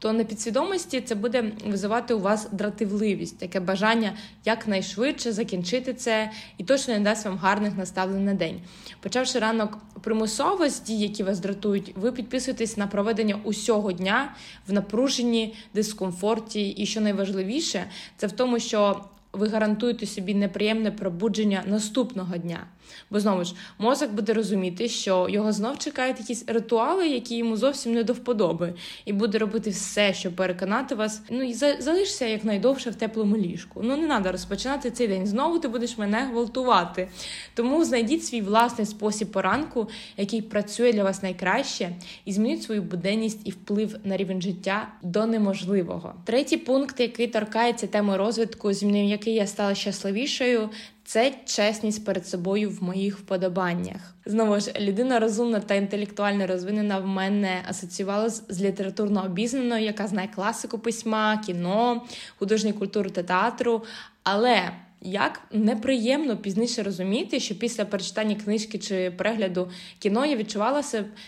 то 0.00 0.12
на 0.12 0.24
підсвідомості 0.24 1.00
це 1.00 1.14
буде 1.14 1.52
визивати 1.66 2.14
у 2.14 2.20
вас 2.20 2.48
дратівливість, 2.52 3.38
таке 3.38 3.60
бажання 3.60 4.12
якнайшвидше 4.44 5.32
закінчити 5.32 5.94
це 5.94 6.30
і 6.58 6.64
точно 6.64 6.94
не 6.94 7.00
дасть 7.00 7.24
вам 7.24 7.36
гарних 7.36 7.76
наставлень 7.76 8.24
на 8.24 8.34
день. 8.34 8.60
Почавши 9.00 9.38
ранок 9.38 9.78
примусово 10.00 10.68
з 10.68 10.80
дій, 10.82 10.98
які 10.98 11.22
вас 11.22 11.38
дратують, 11.38 11.92
ви 11.96 12.12
підписуєтесь 12.12 12.76
на 12.76 12.86
проведення 12.86 13.40
усього 13.44 13.92
дня 13.92 14.34
в 14.68 14.72
напруженні, 14.72 15.54
дискомфорті, 15.74 16.68
і 16.68 16.86
що 16.86 17.00
найважливіше, 17.00 17.84
це 18.16 18.26
в 18.26 18.32
тому, 18.32 18.58
що 18.58 19.04
ви 19.32 19.48
гарантуєте 19.48 20.06
собі 20.06 20.34
неприємне 20.34 20.90
пробудження 20.90 21.62
наступного 21.66 22.36
дня. 22.36 22.66
Бо 23.10 23.20
знову 23.20 23.44
ж 23.44 23.54
мозок 23.78 24.10
буде 24.10 24.32
розуміти, 24.32 24.88
що 24.88 25.26
його 25.28 25.52
знов 25.52 25.78
чекають 25.78 26.20
якісь 26.20 26.44
ритуали, 26.46 27.08
які 27.08 27.36
йому 27.36 27.56
зовсім 27.56 27.94
не 27.94 28.04
до 28.04 28.12
вподоби, 28.12 28.74
і 29.04 29.12
буде 29.12 29.38
робити 29.38 29.70
все, 29.70 30.14
щоб 30.14 30.36
переконати 30.36 30.94
вас. 30.94 31.22
Ну 31.30 31.42
і 31.42 31.54
залишся 31.54 32.26
якнайдовше 32.26 32.90
в 32.90 32.94
теплому 32.94 33.36
ліжку. 33.36 33.80
Ну 33.84 33.96
не 33.96 34.06
треба 34.06 34.32
розпочинати 34.32 34.90
цей 34.90 35.08
день. 35.08 35.26
Знову 35.26 35.58
ти 35.58 35.68
будеш 35.68 35.98
мене 35.98 36.18
гвалтувати. 36.30 37.08
Тому 37.54 37.84
знайдіть 37.84 38.24
свій 38.24 38.40
власний 38.40 38.86
спосіб 38.86 39.32
поранку, 39.32 39.88
який 40.16 40.42
працює 40.42 40.92
для 40.92 41.04
вас 41.04 41.22
найкраще, 41.22 41.90
і 42.24 42.32
змініть 42.32 42.62
свою 42.62 42.82
буденність 42.82 43.40
і 43.44 43.50
вплив 43.50 43.96
на 44.04 44.16
рівень 44.16 44.42
життя 44.42 44.88
до 45.02 45.26
неможливого. 45.26 46.14
Третій 46.24 46.56
пункт, 46.56 47.00
який 47.00 47.26
торкається 47.26 47.86
теми 47.86 48.16
розвитку, 48.16 48.72
змінив 48.72 49.04
який 49.04 49.34
я 49.34 49.46
стала 49.46 49.74
щасливішою, 49.74 50.70
це 51.10 51.32
чесність 51.44 52.04
перед 52.04 52.26
собою 52.26 52.70
в 52.70 52.82
моїх 52.82 53.18
вподобаннях. 53.18 54.14
Знову 54.26 54.60
ж 54.60 54.72
людина 54.80 55.18
розумна 55.18 55.60
та 55.60 55.74
інтелектуально 55.74 56.46
розвинена 56.46 56.98
в 56.98 57.06
мене 57.06 57.62
асоціювалася 57.68 58.42
з 58.48 58.62
літературно 58.62 59.24
обізнаною, 59.24 59.84
яка 59.84 60.06
знає 60.06 60.28
класику 60.34 60.78
письма, 60.78 61.42
кіно, 61.46 62.06
художню 62.38 62.72
культуру 62.72 63.10
та 63.10 63.22
театру. 63.22 63.84
Але 64.22 64.72
як 65.00 65.40
неприємно 65.52 66.36
пізніше 66.36 66.82
розуміти, 66.82 67.40
що 67.40 67.54
після 67.54 67.84
перечитання 67.84 68.34
книжки 68.34 68.78
чи 68.78 69.10
перегляду 69.10 69.70
кіно 69.98 70.26
я 70.26 70.36
відчувала 70.36 70.82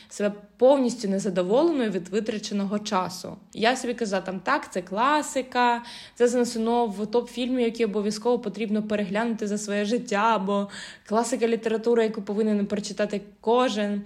себе 0.09 0.33
повністю 0.63 1.09
незадоволеною 1.09 1.91
від 1.91 2.09
витраченого 2.09 2.79
часу. 2.79 3.37
Я 3.55 3.77
собі 3.77 3.95
казала, 3.95 4.23
там 4.23 4.41
так, 4.41 4.73
це 4.73 4.83
класика, 4.83 5.83
це 6.15 6.29
занесено 6.29 6.95
топ 7.11 7.29
фільмів, 7.29 7.61
які 7.61 7.85
обов'язково 7.85 8.39
потрібно 8.39 8.83
переглянути 8.83 9.47
за 9.47 9.59
своє 9.59 9.85
життя, 9.85 10.33
або 10.35 10.69
класика 11.09 11.49
літератури, 11.49 12.03
яку 12.03 12.23
повинен 12.23 12.67
прочитати 12.67 13.21
кожен. 13.41 14.03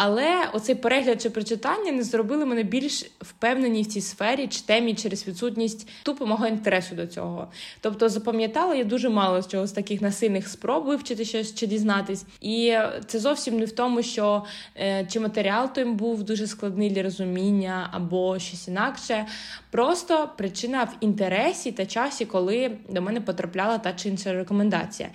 Але 0.00 0.48
оцей 0.52 0.74
перегляд 0.74 1.22
чи 1.22 1.30
прочитання 1.30 1.92
не 1.92 2.02
зробили 2.02 2.46
мене 2.46 2.62
більш 2.62 3.10
впевнені 3.20 3.82
в 3.82 3.86
цій 3.86 4.00
сфері 4.00 4.46
чи 4.46 4.60
темі 4.60 4.94
через 4.94 5.28
відсутність 5.28 5.88
тупо 6.02 6.26
мого 6.26 6.46
інтересу 6.46 6.94
до 6.94 7.06
цього. 7.06 7.48
Тобто 7.80 8.08
запам'ятала 8.08 8.74
я 8.74 8.84
дуже 8.84 9.08
мало 9.08 9.42
з 9.42 9.48
чогось 9.48 9.72
таких 9.72 10.00
насильних 10.00 10.48
спроб 10.48 10.84
вивчити 10.84 11.24
щось 11.24 11.54
чи 11.54 11.66
дізнатись. 11.66 12.24
І 12.40 12.76
це 13.06 13.18
зовсім 13.18 13.58
не 13.58 13.64
в 13.64 13.72
тому, 13.72 14.02
що 14.02 14.44
е, 14.76 15.06
чи 15.12 15.20
матеріал 15.20 15.72
той 15.74 15.84
був 15.98 16.22
дуже 16.22 16.46
складний 16.46 16.90
для 16.90 17.02
розуміння 17.02 17.90
або 17.92 18.38
щось 18.38 18.68
інакше. 18.68 19.26
Просто 19.70 20.30
причина 20.38 20.84
в 20.84 20.96
інтересі 21.00 21.72
та 21.72 21.86
часі, 21.86 22.24
коли 22.24 22.70
до 22.88 23.02
мене 23.02 23.20
потрапляла 23.20 23.78
та 23.78 23.92
чи 23.92 24.08
інша 24.08 24.32
рекомендація. 24.32 25.08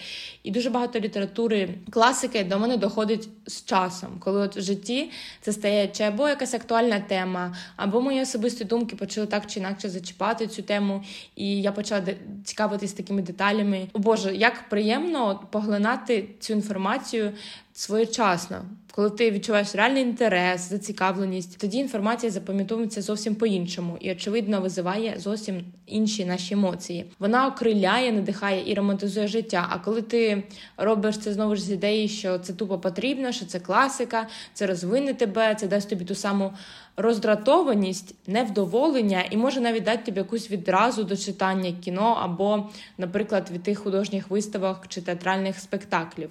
І 0.44 0.52
дуже 0.52 0.70
багато 0.70 1.00
літератури 1.00 1.70
класики 1.90 2.44
до 2.44 2.60
мене 2.60 2.78
доходить 2.78 3.30
з 3.46 3.66
часом, 3.66 4.10
коли 4.20 4.42
от 4.42 4.58
в 4.58 4.62
житті 4.62 5.12
це 5.42 5.54
стає 5.54 5.88
чи 5.88 6.04
або 6.04 6.30
якась 6.30 6.54
актуальна 6.54 7.00
тема, 7.00 7.56
або 7.76 8.02
мої 8.02 8.22
особисті 8.22 8.64
думки 8.64 8.96
почали 8.96 9.28
так 9.28 9.48
чи 9.48 9.60
інакше 9.60 9.90
зачіпати 9.90 10.48
цю 10.48 10.62
тему, 10.62 11.04
і 11.36 11.62
я 11.62 11.72
почала 11.72 12.02
цікавитись 12.44 12.94
такими 12.94 13.22
деталями. 13.22 13.88
О 13.94 14.00
Боже, 14.00 14.36
як 14.36 14.70
приємно 14.70 15.40
поглинати 15.52 16.30
цю 16.40 16.54
інформацію 16.54 17.32
своєчасно. 17.74 18.66
Коли 18.96 19.10
ти 19.10 19.32
відчуваєш 19.32 19.76
реальний 19.76 20.04
інтерес, 20.04 20.70
зацікавленість, 20.70 21.58
тоді 21.58 21.78
інформація 21.78 22.32
запам'ятовується 22.32 23.02
зовсім 23.02 23.36
по-іншому 23.36 23.98
і, 24.00 24.12
очевидно, 24.12 24.62
визиває 24.62 25.16
зовсім 25.18 25.66
інші 25.86 26.26
наші 26.26 26.54
емоції. 26.54 27.06
Вона 27.20 27.48
окриляє, 27.48 28.12
надихає 28.12 28.72
і 28.72 28.74
романтизує 28.74 29.28
життя. 29.28 29.68
А 29.70 29.80
коли 29.80 30.02
ти 30.02 30.44
робиш 30.78 31.18
це 31.18 31.34
знову 31.34 31.56
ж 31.56 31.62
з 31.62 31.72
ідеї, 31.72 32.08
що 32.08 32.40
це 32.40 32.54
тупо 32.54 32.80
потрібно, 32.80 33.32
що 33.32 33.46
це 33.46 33.60
класика, 33.60 34.28
це 34.54 34.68
розвине 34.68 35.14
тебе, 35.14 35.56
це 35.56 35.68
дасть 35.68 35.90
тобі 35.90 36.06
ту 36.06 36.16
саму 36.16 36.54
роздратованість, 36.98 38.16
невдоволення 38.28 39.24
і 39.30 39.38
може 39.38 39.62
навіть 39.62 39.84
дати 39.84 40.06
тобі 40.06 40.20
якусь 40.20 40.52
відразу 40.52 41.04
до 41.04 41.18
читання 41.18 41.74
кіно 41.84 42.20
або, 42.22 42.70
наприклад, 42.98 43.50
від 43.52 43.64
тих 43.64 43.80
художніх 43.80 44.30
виставок 44.30 44.88
чи 44.88 45.02
театральних 45.02 45.60
спектаклів. 45.60 46.30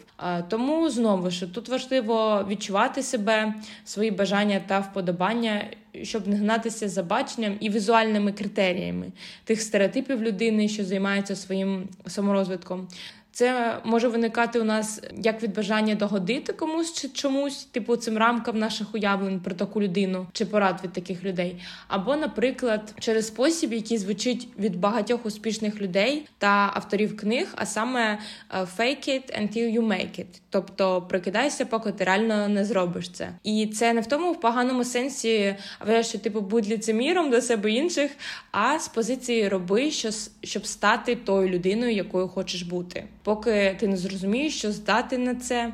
Тому 0.49 0.90
знову 0.90 1.30
ж 1.33 1.47
тут 1.47 1.69
важливо 1.69 2.47
відчувати 2.49 3.03
себе, 3.03 3.55
свої 3.85 4.11
бажання 4.11 4.61
та 4.67 4.81
вподобання. 4.81 5.65
Щоб 6.03 6.29
не 6.29 6.37
гнатися 6.37 6.89
за 6.89 7.03
баченням 7.03 7.57
і 7.61 7.71
візуальними 7.71 8.33
критеріями 8.33 9.07
тих 9.45 9.61
стереотипів 9.61 10.23
людини, 10.23 10.69
що 10.69 10.85
займається 10.85 11.37
своїм 11.37 11.89
саморозвитком. 12.07 12.89
Це 13.35 13.79
може 13.85 14.09
виникати 14.09 14.61
у 14.61 14.65
нас 14.65 15.03
як 15.17 15.43
від 15.43 15.55
бажання 15.55 15.95
догодити 15.95 16.53
комусь 16.53 16.93
чи 16.93 17.09
чомусь, 17.09 17.65
типу 17.65 17.97
цим 17.97 18.19
рамкам 18.19 18.59
наших 18.59 18.95
уявлень 18.95 19.41
про 19.41 19.55
таку 19.55 19.83
людину 19.83 20.27
чи 20.33 20.47
порад 20.47 20.81
від 20.85 20.93
таких 20.93 21.25
людей. 21.25 21.57
Або, 21.89 22.17
наприклад, 22.17 22.95
через 22.99 23.27
спосіб, 23.27 23.73
який 23.73 23.99
звучить 23.99 24.49
від 24.59 24.77
багатьох 24.77 25.27
успішних 25.27 25.81
людей 25.81 26.27
та 26.39 26.71
авторів 26.75 27.17
книг, 27.17 27.55
а 27.57 27.67
саме 27.67 28.19
е, 28.51 28.59
«fake 28.79 29.09
it 29.09 29.43
until 29.43 29.79
you 29.79 29.87
make 29.87 30.21
it», 30.21 30.41
тобто 30.51 31.03
прикидайся, 31.03 31.67
поки 31.67 31.93
ти 31.93 32.05
реально 32.05 32.49
не 32.49 32.65
зробиш 32.65 33.11
це. 33.11 33.29
І 33.45 33.67
це 33.67 33.93
не 33.93 34.01
в 34.01 34.07
тому 34.07 34.33
в 34.33 34.41
поганому 34.41 34.85
сенсі, 34.85 35.57
що 36.01 36.19
типу 36.19 36.41
будь 36.41 36.69
ліцеміром 36.69 37.31
до 37.31 37.41
себе 37.41 37.71
інших, 37.71 38.11
а 38.51 38.79
з 38.79 38.89
позиції 38.89 39.49
роби 39.49 39.91
щось, 39.91 40.31
щоб 40.43 40.67
стати 40.67 41.17
тою 41.17 41.49
людиною, 41.49 41.95
якою 41.95 42.29
хочеш 42.29 42.62
бути 42.62 43.05
поки 43.23 43.76
ти 43.81 43.88
не 43.88 43.97
зрозумієш, 43.97 44.59
що 44.59 44.73
здати 44.73 45.19
на 45.19 45.35
це. 45.35 45.73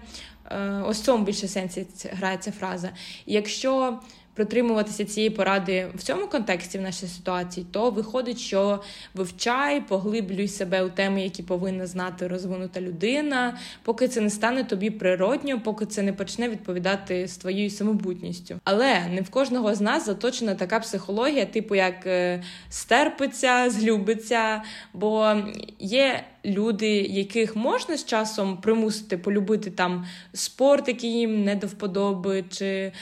Ось 0.84 1.00
в 1.00 1.04
цьому 1.04 1.24
більше 1.24 1.48
сенсі 1.48 1.86
грає 2.12 2.36
ця 2.36 2.52
фраза. 2.52 2.90
І 3.26 3.32
якщо 3.32 4.00
притримуватися 4.38 5.04
цієї 5.04 5.30
поради 5.30 5.86
в 5.94 6.02
цьому 6.02 6.26
контексті 6.26 6.78
в 6.78 6.82
нашій 6.82 7.06
ситуації, 7.06 7.66
то 7.70 7.90
виходить, 7.90 8.38
що 8.38 8.82
вивчай, 9.14 9.80
поглиблюй 9.80 10.48
себе 10.48 10.82
у 10.82 10.88
теми, 10.88 11.22
які 11.22 11.42
повинна 11.42 11.86
знати 11.86 12.28
розвинута 12.28 12.80
людина, 12.80 13.58
поки 13.82 14.08
це 14.08 14.20
не 14.20 14.30
стане 14.30 14.64
тобі 14.64 14.90
природньо, 14.90 15.60
поки 15.60 15.86
це 15.86 16.02
не 16.02 16.12
почне 16.12 16.48
відповідати 16.48 17.28
з 17.28 17.36
твоєю 17.36 17.70
самобутністю. 17.70 18.60
Але 18.64 19.06
не 19.14 19.20
в 19.20 19.30
кожного 19.30 19.74
з 19.74 19.80
нас 19.80 20.06
заточена 20.06 20.54
така 20.54 20.80
психологія, 20.80 21.46
типу 21.46 21.74
як 21.74 22.06
е, 22.06 22.42
стерпиться, 22.70 23.70
злюбиться, 23.70 24.62
бо 24.94 25.36
є 25.78 26.24
люди, 26.44 26.88
яких 27.02 27.56
можна 27.56 27.96
з 27.96 28.04
часом 28.04 28.56
примусити 28.56 29.18
полюбити 29.18 29.70
там 29.70 30.06
спорт, 30.32 30.88
який 30.88 31.12
їм 31.12 31.44
не 31.44 31.56
до 31.56 31.66
вподоби, 31.66 32.44
чи 32.50 32.66
е, 32.66 32.92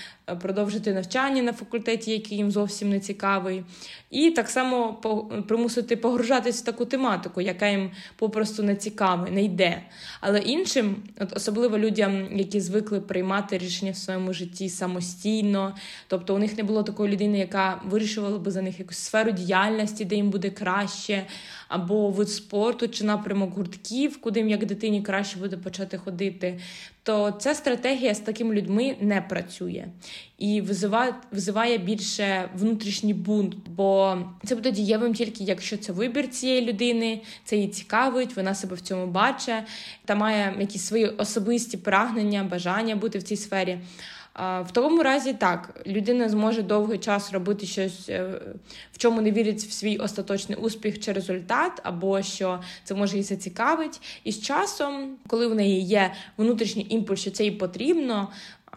продовжити 0.41 0.95
навчання 0.95 1.43
на 1.43 1.53
факультеті, 1.53 2.11
який 2.11 2.39
їм 2.39 2.51
зовсім 2.51 2.91
не 2.91 3.01
цікавий, 3.01 3.65
і 4.11 4.31
так 4.31 4.49
само 4.49 4.95
примусити 5.49 5.97
погружатись 5.97 6.63
в 6.63 6.65
таку 6.65 6.85
тематику, 6.85 7.41
яка 7.41 7.69
їм 7.69 7.91
попросту 8.17 8.63
не 8.63 8.77
цікава, 8.77 9.29
не 9.31 9.43
йде. 9.43 9.83
Але 10.21 10.39
іншим, 10.39 10.97
от 11.21 11.37
особливо 11.37 11.79
людям, 11.79 12.37
які 12.37 12.61
звикли 12.61 13.01
приймати 13.01 13.59
рішення 13.59 13.93
в 13.93 13.97
своєму 13.97 14.33
житті 14.33 14.69
самостійно, 14.69 15.75
тобто 16.09 16.35
у 16.35 16.39
них 16.39 16.57
не 16.57 16.63
було 16.63 16.83
такої 16.83 17.13
людини, 17.13 17.39
яка 17.39 17.81
вирішувала 17.85 18.39
би 18.39 18.51
за 18.51 18.63
них 18.63 18.79
якусь 18.79 18.99
сферу 18.99 19.33
діяльності, 19.33 20.05
де 20.05 20.15
їм 20.15 20.31
буде 20.31 20.51
краще, 20.51 21.27
або 21.69 22.11
вид 22.11 22.31
спорту, 22.31 22.89
чи 22.89 23.05
напрямок 23.05 23.55
гуртків, 23.55 24.21
куди 24.21 24.41
як 24.41 24.67
дитині 24.67 25.03
краще 25.03 25.39
буде 25.39 25.57
почати 25.57 25.99
ходити, 25.99 26.59
то 27.03 27.31
ця 27.31 27.55
стратегія 27.55 28.15
з 28.15 28.21
такими 28.21 28.55
людьми 28.55 28.97
не 29.01 29.23
працює 29.23 29.87
і 30.39 30.61
визиває, 30.61 31.15
визиває 31.33 31.79
більше 31.79 32.51
внутрішній 32.55 33.15
бунт, 33.15 33.55
бо 33.69 34.19
це 34.45 34.55
буде 34.55 34.71
дієвим 34.71 35.15
тільки 35.15 35.45
якщо 35.45 35.77
це 35.77 35.93
вибір 35.93 36.29
цієї 36.29 36.67
людини, 36.67 37.21
це 37.45 37.57
її 37.57 37.69
цікавить, 37.69 38.37
вона 38.37 38.55
себе 38.55 38.77
в 38.77 38.81
цьому 38.81 39.07
бачить 39.07 39.55
та 40.05 40.15
має 40.15 40.57
якісь 40.61 40.85
свої 40.85 41.07
особисті 41.07 41.77
прагнення, 41.77 42.45
бажання 42.45 42.97
бути 42.97 43.19
в 43.19 43.23
цій 43.23 43.37
сфері. 43.37 43.79
В 44.37 44.67
такому 44.73 45.03
разі 45.03 45.33
так, 45.33 45.81
людина 45.87 46.29
зможе 46.29 46.63
довгий 46.63 46.99
час 46.99 47.33
робити 47.33 47.67
щось, 47.67 48.09
е, 48.09 48.41
в 48.93 48.99
чому 48.99 49.21
не 49.21 49.31
вірить 49.31 49.63
в 49.63 49.73
свій 49.73 49.97
остаточний 49.97 50.59
успіх 50.59 51.01
чи 51.01 51.13
результат, 51.13 51.81
або 51.83 52.23
що 52.23 52.61
це 52.85 52.95
може 52.95 53.13
її 53.13 53.23
зацікавить. 53.23 54.01
І 54.25 54.33
з 54.33 54.43
часом, 54.43 55.17
коли 55.27 55.47
в 55.47 55.55
неї 55.55 55.83
є 55.83 56.13
внутрішній 56.37 56.87
імпульс, 56.89 57.21
що 57.21 57.31
це 57.31 57.45
їй 57.45 57.51
потрібно, 57.51 58.29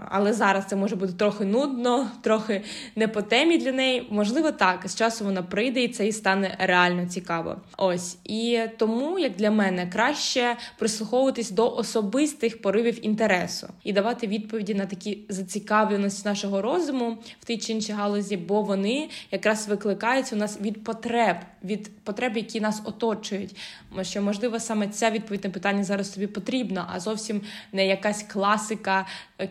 але 0.10 0.34
зараз 0.34 0.66
це 0.66 0.76
може 0.76 0.96
бути 0.96 1.14
трохи 1.14 1.46
нудно, 1.46 2.08
трохи 2.22 2.62
не 2.96 3.08
по 3.08 3.22
темі 3.22 3.58
для 3.58 3.72
неї. 3.72 4.08
Можливо, 4.10 4.52
так 4.52 4.82
з 4.86 4.96
часу 4.96 5.26
вона 5.26 5.44
прийде 5.44 5.84
і 5.84 5.88
це 5.88 6.08
і 6.08 6.12
стане 6.12 6.56
реально 6.60 7.06
цікаво. 7.06 7.56
Ось 7.78 8.18
і 8.24 8.60
тому, 8.78 9.20
як 9.20 9.36
для 9.36 9.52
мене, 9.52 9.88
краще 9.94 10.56
прислуховуватись 10.78 11.52
до 11.52 11.76
особистих 11.76 12.62
поривів 12.62 13.06
інтересу 13.06 13.68
і 13.84 13.94
давати 13.94 14.28
відповіді 14.28 14.74
на 14.74 14.86
такі 14.86 15.20
зацікавленості 15.30 16.28
нашого 16.28 16.62
розуму 16.62 17.18
в 17.40 17.46
тій 17.46 17.58
чи 17.58 17.74
іншій 17.74 17.94
галузі, 17.94 18.38
бо 18.38 18.62
вони 18.62 19.10
якраз 19.32 19.68
викликаються 19.68 20.36
у 20.36 20.40
нас 20.40 20.62
від 20.62 20.84
потреб, 20.84 21.38
від 21.64 22.04
потреб, 22.04 22.38
які 22.38 22.62
нас 22.62 22.82
оточують. 22.86 23.56
Що 24.02 24.22
можливо 24.22 24.60
саме 24.60 24.88
ця 24.88 25.10
відповідь 25.10 25.44
на 25.44 25.50
питання 25.50 25.84
зараз 25.84 26.10
тобі 26.10 26.28
потрібна, 26.28 26.90
а 26.94 27.00
зовсім 27.00 27.42
не 27.74 27.88
якась 27.88 28.24
класика 28.24 29.06
е, 29.38 29.48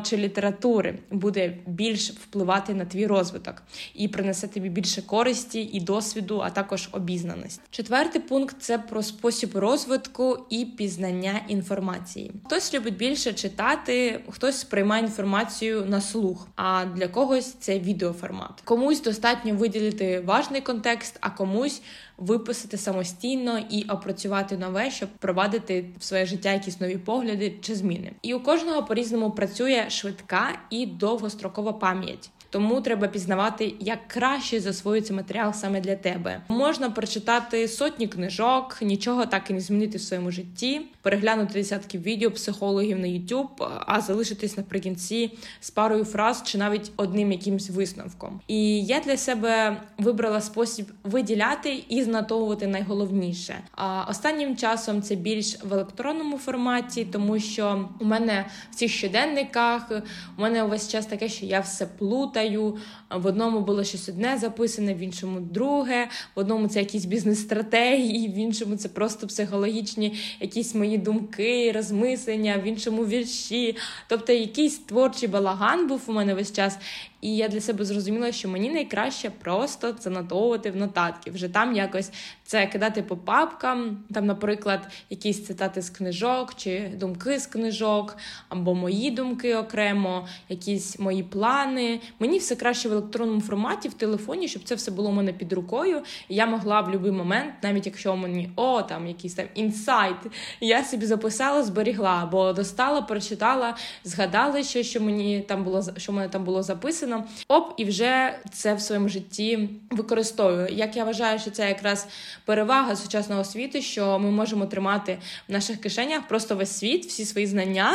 чи 0.00 0.16
літератури 0.16 0.98
буде 1.10 1.58
більш 1.66 2.10
впливати 2.10 2.74
на 2.74 2.84
твій 2.84 3.06
розвиток 3.06 3.62
і 3.94 4.08
принесе 4.08 4.48
тобі 4.48 4.68
більше 4.68 5.02
користі 5.02 5.60
і 5.60 5.80
досвіду, 5.80 6.40
а 6.44 6.50
також 6.50 6.88
обізнаності. 6.92 7.62
Четвертий 7.70 8.22
пункт 8.22 8.56
це 8.60 8.78
про 8.78 9.02
спосіб 9.02 9.56
розвитку 9.56 10.38
і 10.50 10.64
пізнання 10.64 11.40
інформації. 11.48 12.32
Хтось 12.46 12.74
любить 12.74 12.96
більше 12.96 13.32
читати, 13.32 14.20
хтось 14.28 14.58
сприймає 14.58 15.02
інформацію 15.02 15.84
на 15.86 16.00
слух, 16.00 16.48
а 16.56 16.84
для 16.84 17.08
когось 17.08 17.52
це 17.52 17.78
відеоформат. 17.78 18.60
Комусь 18.64 19.02
достатньо 19.02 19.54
виділити 19.54 20.20
важний 20.20 20.60
контекст, 20.60 21.18
а 21.20 21.30
комусь 21.30 21.82
виписати 22.22 22.76
самостійно 22.76 23.58
і 23.70 23.82
опрацювати 23.82 24.56
нове, 24.56 24.90
щоб 24.90 25.08
провадити 25.08 25.84
в 25.98 26.04
своє 26.04 26.26
життя 26.26 26.52
якісь 26.52 26.80
нові 26.80 26.96
погляди 26.96 27.54
чи 27.60 27.74
зміни. 27.74 28.12
І 28.22 28.34
у 28.34 28.40
кожного 28.40 28.82
по 28.82 28.94
різному 28.94 29.30
працює 29.30 29.86
швидка 29.88 30.58
і 30.70 30.86
довгострокова 30.86 31.72
пам'ять. 31.72 32.30
Тому 32.52 32.80
треба 32.80 33.08
пізнавати, 33.08 33.74
як 33.80 34.08
краще 34.08 34.60
засвоюється 34.60 35.14
матеріал 35.14 35.52
саме 35.52 35.80
для 35.80 35.96
тебе. 35.96 36.40
Можна 36.48 36.90
прочитати 36.90 37.68
сотні 37.68 38.08
книжок, 38.08 38.78
нічого 38.82 39.26
так 39.26 39.50
і 39.50 39.52
не 39.52 39.60
змінити 39.60 39.98
в 39.98 40.00
своєму 40.00 40.30
житті, 40.30 40.80
переглянути 41.02 41.52
десятки 41.52 41.98
відео 41.98 42.30
психологів 42.30 42.98
на 42.98 43.06
YouTube, 43.06 43.68
а 43.86 44.00
залишитись 44.00 44.56
наприкінці 44.56 45.38
з 45.60 45.70
парою 45.70 46.04
фраз 46.04 46.42
чи 46.46 46.58
навіть 46.58 46.92
одним 46.96 47.32
якимсь 47.32 47.70
висновком. 47.70 48.40
І 48.48 48.84
я 48.84 49.00
для 49.00 49.16
себе 49.16 49.76
вибрала 49.98 50.40
спосіб 50.40 50.86
виділяти 51.04 51.84
і 51.88 52.02
знатовувати 52.02 52.66
найголовніше. 52.66 53.54
А 53.76 54.04
останнім 54.10 54.56
часом 54.56 55.02
це 55.02 55.14
більш 55.14 55.64
в 55.64 55.72
електронному 55.72 56.38
форматі, 56.38 57.04
тому 57.04 57.38
що 57.38 57.88
у 58.00 58.04
мене 58.04 58.46
в 58.70 58.74
цих 58.74 58.90
щоденниках 58.90 59.90
у 60.38 60.42
мене 60.42 60.64
увесь 60.64 60.88
час 60.88 61.06
таке, 61.06 61.28
що 61.28 61.46
я 61.46 61.60
все 61.60 61.86
плутаю 61.86 62.41
читаю. 62.42 62.76
В 63.10 63.26
одному 63.26 63.60
було 63.60 63.84
щось 63.84 64.08
одне 64.08 64.38
записане, 64.38 64.94
в 64.94 64.98
іншому 64.98 65.40
друге, 65.40 66.08
в 66.36 66.40
одному 66.40 66.68
це 66.68 66.78
якісь 66.78 67.04
бізнес-стратегії, 67.04 68.28
в 68.28 68.34
іншому 68.34 68.76
це 68.76 68.88
просто 68.88 69.26
психологічні 69.26 70.14
якісь 70.40 70.74
мої 70.74 70.98
думки, 70.98 71.72
розмислення, 71.72 72.58
в 72.64 72.66
іншому 72.66 73.06
вірші. 73.06 73.76
Тобто 74.08 74.32
якийсь 74.32 74.78
творчий 74.78 75.28
балаган 75.28 75.88
був 75.88 76.02
у 76.06 76.12
мене 76.12 76.34
весь 76.34 76.52
час. 76.52 76.78
І 77.22 77.36
я 77.36 77.48
для 77.48 77.60
себе 77.60 77.84
зрозуміла, 77.84 78.32
що 78.32 78.48
мені 78.48 78.70
найкраще 78.70 79.30
просто 79.30 79.92
це 79.92 80.10
нотовувати 80.10 80.70
в 80.70 80.76
нотатки. 80.76 81.30
Вже 81.30 81.48
там 81.48 81.76
якось 81.76 82.10
це 82.44 82.66
кидати 82.66 83.02
по 83.02 83.16
папкам, 83.16 84.04
там, 84.14 84.26
наприклад, 84.26 84.88
якісь 85.10 85.46
цитати 85.46 85.82
з 85.82 85.90
книжок 85.90 86.54
чи 86.56 86.90
думки 86.96 87.38
з 87.38 87.46
книжок, 87.46 88.16
або 88.48 88.74
мої 88.74 89.10
думки 89.10 89.56
окремо, 89.56 90.26
якісь 90.48 90.98
мої 90.98 91.22
плани. 91.22 92.00
Мені 92.18 92.38
все 92.38 92.56
краще 92.56 92.88
в 92.88 92.92
електронному 92.92 93.40
форматі, 93.40 93.88
в 93.88 93.94
телефоні, 93.94 94.48
щоб 94.48 94.62
це 94.62 94.74
все 94.74 94.90
було 94.90 95.10
у 95.10 95.12
мене 95.12 95.32
під 95.32 95.52
рукою. 95.52 96.02
І 96.28 96.34
я 96.34 96.46
могла 96.46 96.80
в 96.80 96.84
будь-який 96.84 97.10
момент, 97.10 97.54
навіть 97.62 97.86
якщо 97.86 98.16
мені 98.16 98.50
о, 98.56 98.82
там 98.82 99.06
якийсь 99.06 99.34
там 99.34 99.46
інсайт, 99.54 100.16
я 100.60 100.84
собі 100.84 101.06
записала, 101.06 101.62
зберігла, 101.62 102.20
або 102.22 102.52
достала, 102.52 103.02
прочитала, 103.02 103.76
згадала 104.04 104.62
ще, 104.62 104.82
що 104.82 105.00
мені 105.00 105.40
там 105.40 105.64
було 105.64 105.82
що 105.96 106.12
мене 106.12 106.28
там 106.28 106.44
було 106.44 106.62
записано 106.62 107.11
написано, 107.12 107.24
оп, 107.48 107.74
і 107.76 107.84
вже 107.84 108.38
це 108.52 108.74
в 108.74 108.80
своєму 108.80 109.08
житті 109.08 109.68
використовую. 109.90 110.68
Як 110.70 110.96
я 110.96 111.04
вважаю, 111.04 111.38
що 111.38 111.50
це 111.50 111.68
якраз 111.68 112.08
перевага 112.44 112.96
сучасного 112.96 113.44
світу, 113.44 113.82
що 113.82 114.18
ми 114.18 114.30
можемо 114.30 114.66
тримати 114.66 115.18
в 115.48 115.52
наших 115.52 115.80
кишенях 115.80 116.28
просто 116.28 116.56
весь 116.56 116.78
світ, 116.78 117.06
всі 117.06 117.24
свої 117.24 117.46
знання, 117.46 117.94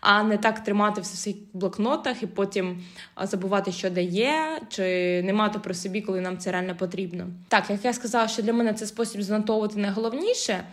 а 0.00 0.22
не 0.22 0.36
так 0.36 0.64
тримати 0.64 1.00
все 1.00 1.14
в 1.14 1.18
своїх 1.18 1.40
блокнотах 1.52 2.22
і 2.22 2.26
потім 2.26 2.84
забувати, 3.22 3.72
що 3.72 3.90
де 3.90 4.02
є, 4.02 4.60
чи 4.68 4.82
не 5.22 5.32
мати 5.32 5.58
про 5.58 5.74
собі, 5.74 6.00
коли 6.00 6.20
нам 6.20 6.38
це 6.38 6.52
реально 6.52 6.76
потрібно. 6.76 7.26
Так, 7.48 7.70
як 7.70 7.84
я 7.84 7.92
сказала, 7.92 8.28
що 8.28 8.42
для 8.42 8.52
мене 8.52 8.74
це 8.74 8.86
спосіб 8.86 9.22
занотовувати 9.22 9.78
найголовніше, 9.78 10.64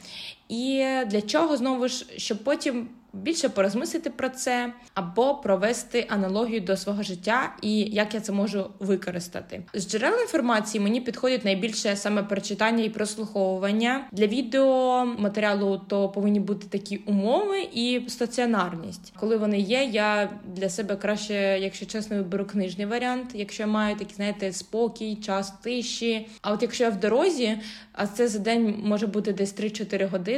і 0.49 0.85
для 1.07 1.21
чого 1.21 1.57
знову 1.57 1.87
ж, 1.87 2.05
щоб 2.17 2.43
потім 2.43 2.87
більше 3.15 3.49
порозмислити 3.49 4.09
про 4.09 4.29
це, 4.29 4.73
або 4.93 5.35
провести 5.35 6.05
аналогію 6.09 6.61
до 6.61 6.77
свого 6.77 7.03
життя 7.03 7.55
і 7.61 7.79
як 7.79 8.13
я 8.13 8.19
це 8.19 8.31
можу 8.31 8.69
використати. 8.79 9.63
З 9.73 9.89
джерел 9.89 10.21
інформації 10.21 10.83
мені 10.83 11.01
підходять 11.01 11.45
найбільше 11.45 11.95
саме 11.95 12.23
прочитання 12.23 12.83
і 12.83 12.89
прослуховування 12.89 14.07
для 14.11 14.27
відео 14.27 15.05
матеріалу, 15.05 15.81
то 15.87 16.09
повинні 16.09 16.39
бути 16.39 16.67
такі 16.67 16.97
умови 16.97 17.67
і 17.73 18.01
стаціонарність. 18.07 19.13
Коли 19.19 19.37
вони 19.37 19.59
є, 19.59 19.83
я 19.83 20.29
для 20.55 20.69
себе 20.69 20.95
краще, 20.95 21.33
якщо 21.61 21.85
чесно, 21.85 22.17
виберу 22.17 22.45
книжний 22.45 22.85
варіант, 22.85 23.29
якщо 23.33 23.63
я 23.63 23.67
маю 23.67 23.95
такий, 23.95 24.15
знаєте, 24.15 24.53
спокій, 24.53 25.15
час 25.15 25.51
тиші. 25.63 26.27
А 26.41 26.51
от 26.51 26.61
якщо 26.61 26.83
я 26.83 26.89
в 26.89 26.99
дорозі, 26.99 27.57
а 27.93 28.07
це 28.07 28.27
за 28.27 28.39
день 28.39 28.75
може 28.83 29.07
бути 29.07 29.33
десь 29.33 29.55
3-4 29.55 30.09
години, 30.09 30.34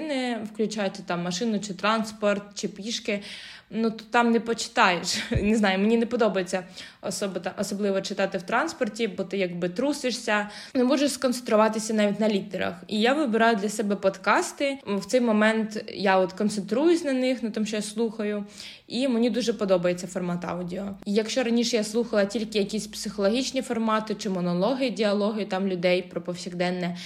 включаючи 0.53 0.99
там 1.05 1.23
машину 1.23 1.59
чи 1.59 1.73
транспорт 1.73 2.43
чи 2.55 2.67
пішки. 2.67 3.21
ну 3.69 3.91
то 3.91 4.03
там 4.11 4.31
не 4.31 4.39
почитаєш. 4.39 5.17
Не 5.41 5.55
знаю, 5.55 5.79
мені 5.79 5.97
не 5.97 6.05
подобається 6.05 6.63
особливо 7.57 8.01
читати 8.01 8.37
в 8.37 8.41
транспорті, 8.41 9.07
бо 9.07 9.23
ти 9.23 9.37
якби 9.37 9.69
трусишся, 9.69 10.49
не 10.73 10.83
можеш 10.83 11.11
сконцентруватися 11.11 11.93
навіть 11.93 12.19
на 12.19 12.29
літерах. 12.29 12.73
І 12.87 13.01
я 13.01 13.13
вибираю 13.13 13.55
для 13.55 13.69
себе 13.69 13.95
подкасти. 13.95 14.77
В 14.85 15.05
цей 15.05 15.21
момент 15.21 15.83
я 15.93 16.17
от 16.17 16.33
концентруюсь 16.33 17.03
на 17.03 17.13
них, 17.13 17.43
на 17.43 17.49
тому, 17.49 17.65
що 17.65 17.75
я 17.75 17.81
слухаю, 17.81 18.45
і 18.87 19.07
мені 19.07 19.29
дуже 19.29 19.53
подобається 19.53 20.07
формат 20.07 20.45
аудіо. 20.45 20.95
І 21.05 21.13
якщо 21.13 21.43
раніше 21.43 21.75
я 21.75 21.83
слухала 21.83 22.25
тільки 22.25 22.59
якісь 22.59 22.87
психологічні 22.87 23.61
формати 23.61 24.15
чи 24.15 24.29
монологи, 24.29 24.89
діалоги 24.89 25.45
там 25.45 25.67
людей 25.67 26.01
про 26.01 26.21
повсякденне 26.21 26.97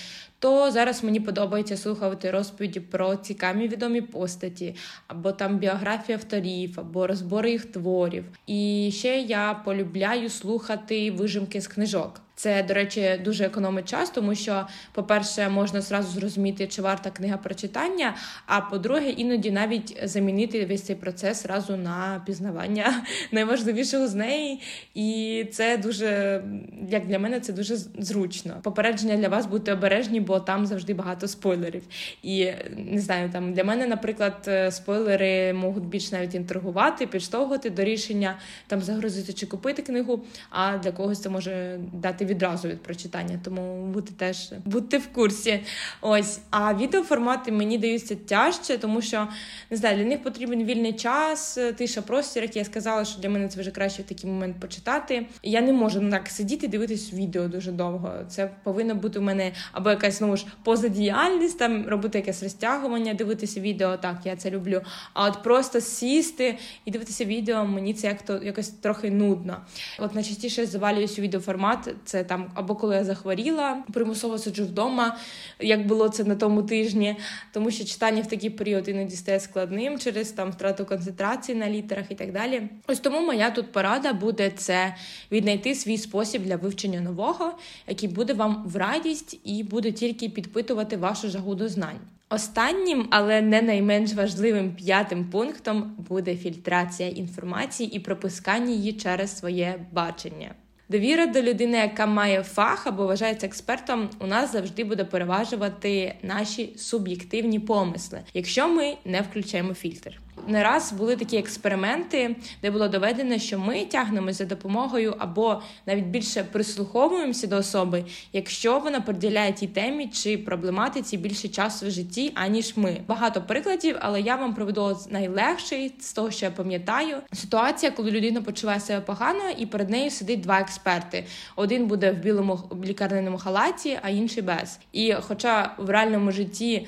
то 0.41 0.71
зараз 0.71 1.03
мені 1.03 1.19
подобається 1.19 1.77
слухати 1.77 2.31
розповіді 2.31 2.79
про 2.79 3.15
цікаві 3.15 3.67
відомі 3.67 4.01
постаті, 4.01 4.75
або 5.07 5.31
там 5.31 5.57
біографії 5.57 6.15
авторів, 6.15 6.79
або 6.79 7.07
розбори 7.07 7.51
їх 7.51 7.65
творів. 7.65 8.25
І 8.47 8.89
ще 8.93 9.19
я 9.19 9.53
полюбляю 9.65 10.29
слухати 10.29 11.11
вижимки 11.11 11.61
з 11.61 11.67
книжок. 11.67 12.21
Це, 12.41 12.63
до 12.63 12.73
речі, 12.73 13.19
дуже 13.23 13.45
економить 13.45 13.89
час, 13.89 14.09
тому 14.09 14.35
що, 14.35 14.67
по-перше, 14.91 15.49
можна 15.49 15.81
зразу 15.81 16.19
зрозуміти, 16.19 16.67
чи 16.67 16.81
варта 16.81 17.09
книга 17.09 17.37
прочитання. 17.37 18.15
А 18.45 18.61
по-друге, 18.61 19.09
іноді 19.09 19.51
навіть 19.51 19.99
замінити 20.03 20.65
весь 20.65 20.81
цей 20.81 20.95
процес 20.95 21.45
разу 21.45 21.77
на 21.77 22.23
пізнавання 22.25 23.03
найважливішого 23.31 24.07
з 24.07 24.15
неї. 24.15 24.61
І 24.93 25.45
це 25.51 25.77
дуже, 25.77 26.43
як 26.89 27.07
для 27.07 27.19
мене, 27.19 27.39
це 27.39 27.53
дуже 27.53 27.75
зручно. 27.99 28.59
Попередження 28.63 29.17
для 29.17 29.29
вас 29.29 29.45
бути 29.45 29.73
обережні, 29.73 30.19
бо 30.19 30.39
там 30.39 30.65
завжди 30.65 30.93
багато 30.93 31.27
спойлерів. 31.27 31.83
І 32.23 32.51
не 32.77 32.99
знаю, 32.99 33.29
там 33.29 33.53
для 33.53 33.63
мене, 33.63 33.87
наприклад, 33.87 34.45
е, 34.47 34.71
спойлери 34.71 35.53
можуть 35.53 35.85
більш 35.85 36.11
навіть 36.11 36.35
інтригувати, 36.35 37.07
підштовхувати 37.07 37.69
до 37.69 37.83
рішення 37.83 38.37
там 38.67 38.81
загрузити 38.81 39.33
чи 39.33 39.45
купити 39.45 39.81
книгу. 39.81 40.23
А 40.49 40.77
для 40.77 40.91
когось 40.91 41.21
це 41.21 41.29
може 41.29 41.79
дати 41.93 42.30
відразу 42.31 42.67
від 42.67 42.83
прочитання, 42.83 43.39
тому 43.43 43.85
будьте 43.85 44.13
теж 44.13 44.53
будьте 44.65 44.97
в 44.97 45.07
курсі. 45.07 45.59
Ось, 46.01 46.39
а 46.49 46.73
відеоформати 46.73 47.51
мені 47.51 47.77
даються 47.77 48.15
тяжче, 48.15 48.77
тому 48.77 49.01
що 49.01 49.27
не 49.69 49.77
знаю, 49.77 49.97
для 49.97 50.05
них 50.05 50.23
потрібен 50.23 50.63
вільний 50.63 50.93
час, 50.93 51.59
тиша 51.77 52.01
простір, 52.01 52.43
як 52.43 52.55
я 52.55 52.65
сказала, 52.65 53.05
що 53.05 53.21
для 53.21 53.29
мене 53.29 53.47
це 53.47 53.59
вже 53.59 53.71
краще 53.71 54.01
в 54.01 54.05
такий 54.05 54.29
момент 54.29 54.59
почитати. 54.59 55.25
Я 55.43 55.61
не 55.61 55.73
можу 55.73 56.09
так 56.09 56.27
сидіти 56.27 56.65
і 56.65 56.69
дивитись 56.69 57.13
відео 57.13 57.47
дуже 57.47 57.71
довго. 57.71 58.13
Це 58.29 58.51
повинно 58.63 58.95
бути 58.95 59.19
у 59.19 59.21
мене 59.21 59.51
або 59.71 59.89
якась 59.89 60.17
знову 60.17 60.37
ж 60.37 60.45
позадіяльність, 60.63 61.59
там 61.59 61.87
робити 61.87 62.17
якесь 62.17 62.43
розтягування, 62.43 63.13
дивитися 63.13 63.59
відео. 63.59 63.97
Так, 63.97 64.17
я 64.25 64.35
це 64.35 64.51
люблю. 64.51 64.81
А 65.13 65.27
от 65.27 65.43
просто 65.43 65.81
сісти 65.81 66.57
і 66.85 66.91
дивитися 66.91 67.25
відео, 67.25 67.65
мені 67.65 67.93
це 67.93 68.07
як 68.07 68.21
то 68.21 68.43
якось 68.43 68.69
трохи 68.69 69.11
нудно. 69.11 69.57
От 69.99 70.15
найчастіше 70.15 70.65
завалююсь 70.65 71.19
у 71.19 71.21
відеоформат. 71.21 71.89
Це 72.05 72.20
там 72.23 72.51
або 72.55 72.75
коли 72.75 72.95
я 72.95 73.03
захворіла, 73.03 73.83
примусово 73.93 74.37
сиджу 74.37 74.63
вдома, 74.63 75.17
як 75.59 75.87
було 75.87 76.09
це 76.09 76.23
на 76.23 76.35
тому 76.35 76.63
тижні, 76.63 77.15
тому 77.53 77.71
що 77.71 77.85
читання 77.85 78.21
в 78.21 78.27
такий 78.27 78.49
період 78.49 78.87
іноді 78.87 79.15
стає 79.15 79.39
складним 79.39 79.99
через 79.99 80.31
там 80.31 80.51
втрату 80.51 80.85
концентрації 80.85 81.57
на 81.57 81.69
літерах 81.69 82.05
і 82.09 82.15
так 82.15 82.31
далі. 82.31 82.61
Ось 82.87 82.99
тому 82.99 83.21
моя 83.21 83.51
тут 83.51 83.71
порада 83.71 84.13
буде 84.13 84.49
це 84.49 84.95
віднайти 85.31 85.75
свій 85.75 85.97
спосіб 85.97 86.43
для 86.43 86.55
вивчення 86.55 87.01
нового, 87.01 87.51
який 87.87 88.09
буде 88.09 88.33
вам 88.33 88.63
в 88.65 88.75
радість 88.75 89.39
і 89.43 89.63
буде 89.63 89.91
тільки 89.91 90.29
підпитувати 90.29 90.97
вашу 90.97 91.29
жагу 91.29 91.55
до 91.55 91.69
знань. 91.69 91.99
Останнім, 92.33 93.07
але 93.09 93.41
не 93.41 93.61
найменш 93.61 94.13
важливим 94.13 94.75
п'ятим 94.75 95.25
пунктом 95.25 95.95
буде 96.09 96.35
фільтрація 96.35 97.09
інформації 97.09 97.95
і 97.95 97.99
пропускання 97.99 98.71
її 98.71 98.93
через 98.93 99.37
своє 99.37 99.85
бачення. 99.91 100.51
Довіра 100.91 101.25
до 101.25 101.41
людини, 101.41 101.77
яка 101.77 102.05
має 102.05 102.43
фах 102.43 102.87
або 102.87 103.05
вважається 103.05 103.47
експертом, 103.47 104.09
у 104.19 104.27
нас 104.27 104.51
завжди 104.51 104.83
буде 104.83 105.03
переважувати 105.05 106.15
наші 106.23 106.73
суб'єктивні 106.77 107.59
помисли, 107.59 108.21
якщо 108.33 108.67
ми 108.67 108.97
не 109.05 109.21
включаємо 109.21 109.73
фільтр 109.73 110.19
не 110.47 110.63
раз 110.63 110.93
були 110.93 111.15
такі 111.15 111.37
експерименти, 111.37 112.35
де 112.61 112.71
було 112.71 112.87
доведено, 112.87 113.39
що 113.39 113.59
ми 113.59 113.85
тягнемося 113.85 114.37
за 114.37 114.45
допомогою 114.45 115.15
або 115.19 115.61
навіть 115.85 116.05
більше 116.05 116.43
прислуховуємося 116.43 117.47
до 117.47 117.57
особи, 117.57 118.03
якщо 118.33 118.79
вона 118.79 119.01
приділяє 119.01 119.53
тій 119.53 119.67
темі 119.67 120.07
чи 120.07 120.37
проблематиці 120.37 121.17
більше 121.17 121.47
часу 121.47 121.87
в 121.87 121.91
житті, 121.91 122.31
аніж 122.35 122.77
ми. 122.77 122.97
Багато 123.07 123.41
прикладів, 123.41 123.95
але 123.99 124.21
я 124.21 124.35
вам 124.35 124.53
проведу 124.53 124.99
найлегший 125.09 125.93
з 125.99 126.13
того, 126.13 126.31
що 126.31 126.45
я 126.45 126.51
пам'ятаю. 126.51 127.17
Ситуація, 127.33 127.91
коли 127.91 128.11
людина 128.11 128.41
почуває 128.41 128.79
себе 128.79 129.01
погано, 129.01 129.43
і 129.57 129.65
перед 129.65 129.89
нею 129.89 130.11
сидить 130.11 130.41
два 130.41 130.59
експерти: 130.59 131.25
один 131.55 131.87
буде 131.87 132.11
в 132.11 132.17
білому 132.17 132.59
лікарняному 132.83 133.37
халаті, 133.37 133.99
а 134.01 134.09
інший 134.09 134.43
без. 134.43 134.79
І, 134.91 135.13
хоча 135.13 135.75
в 135.77 135.89
реальному 135.89 136.31
житті 136.31 136.87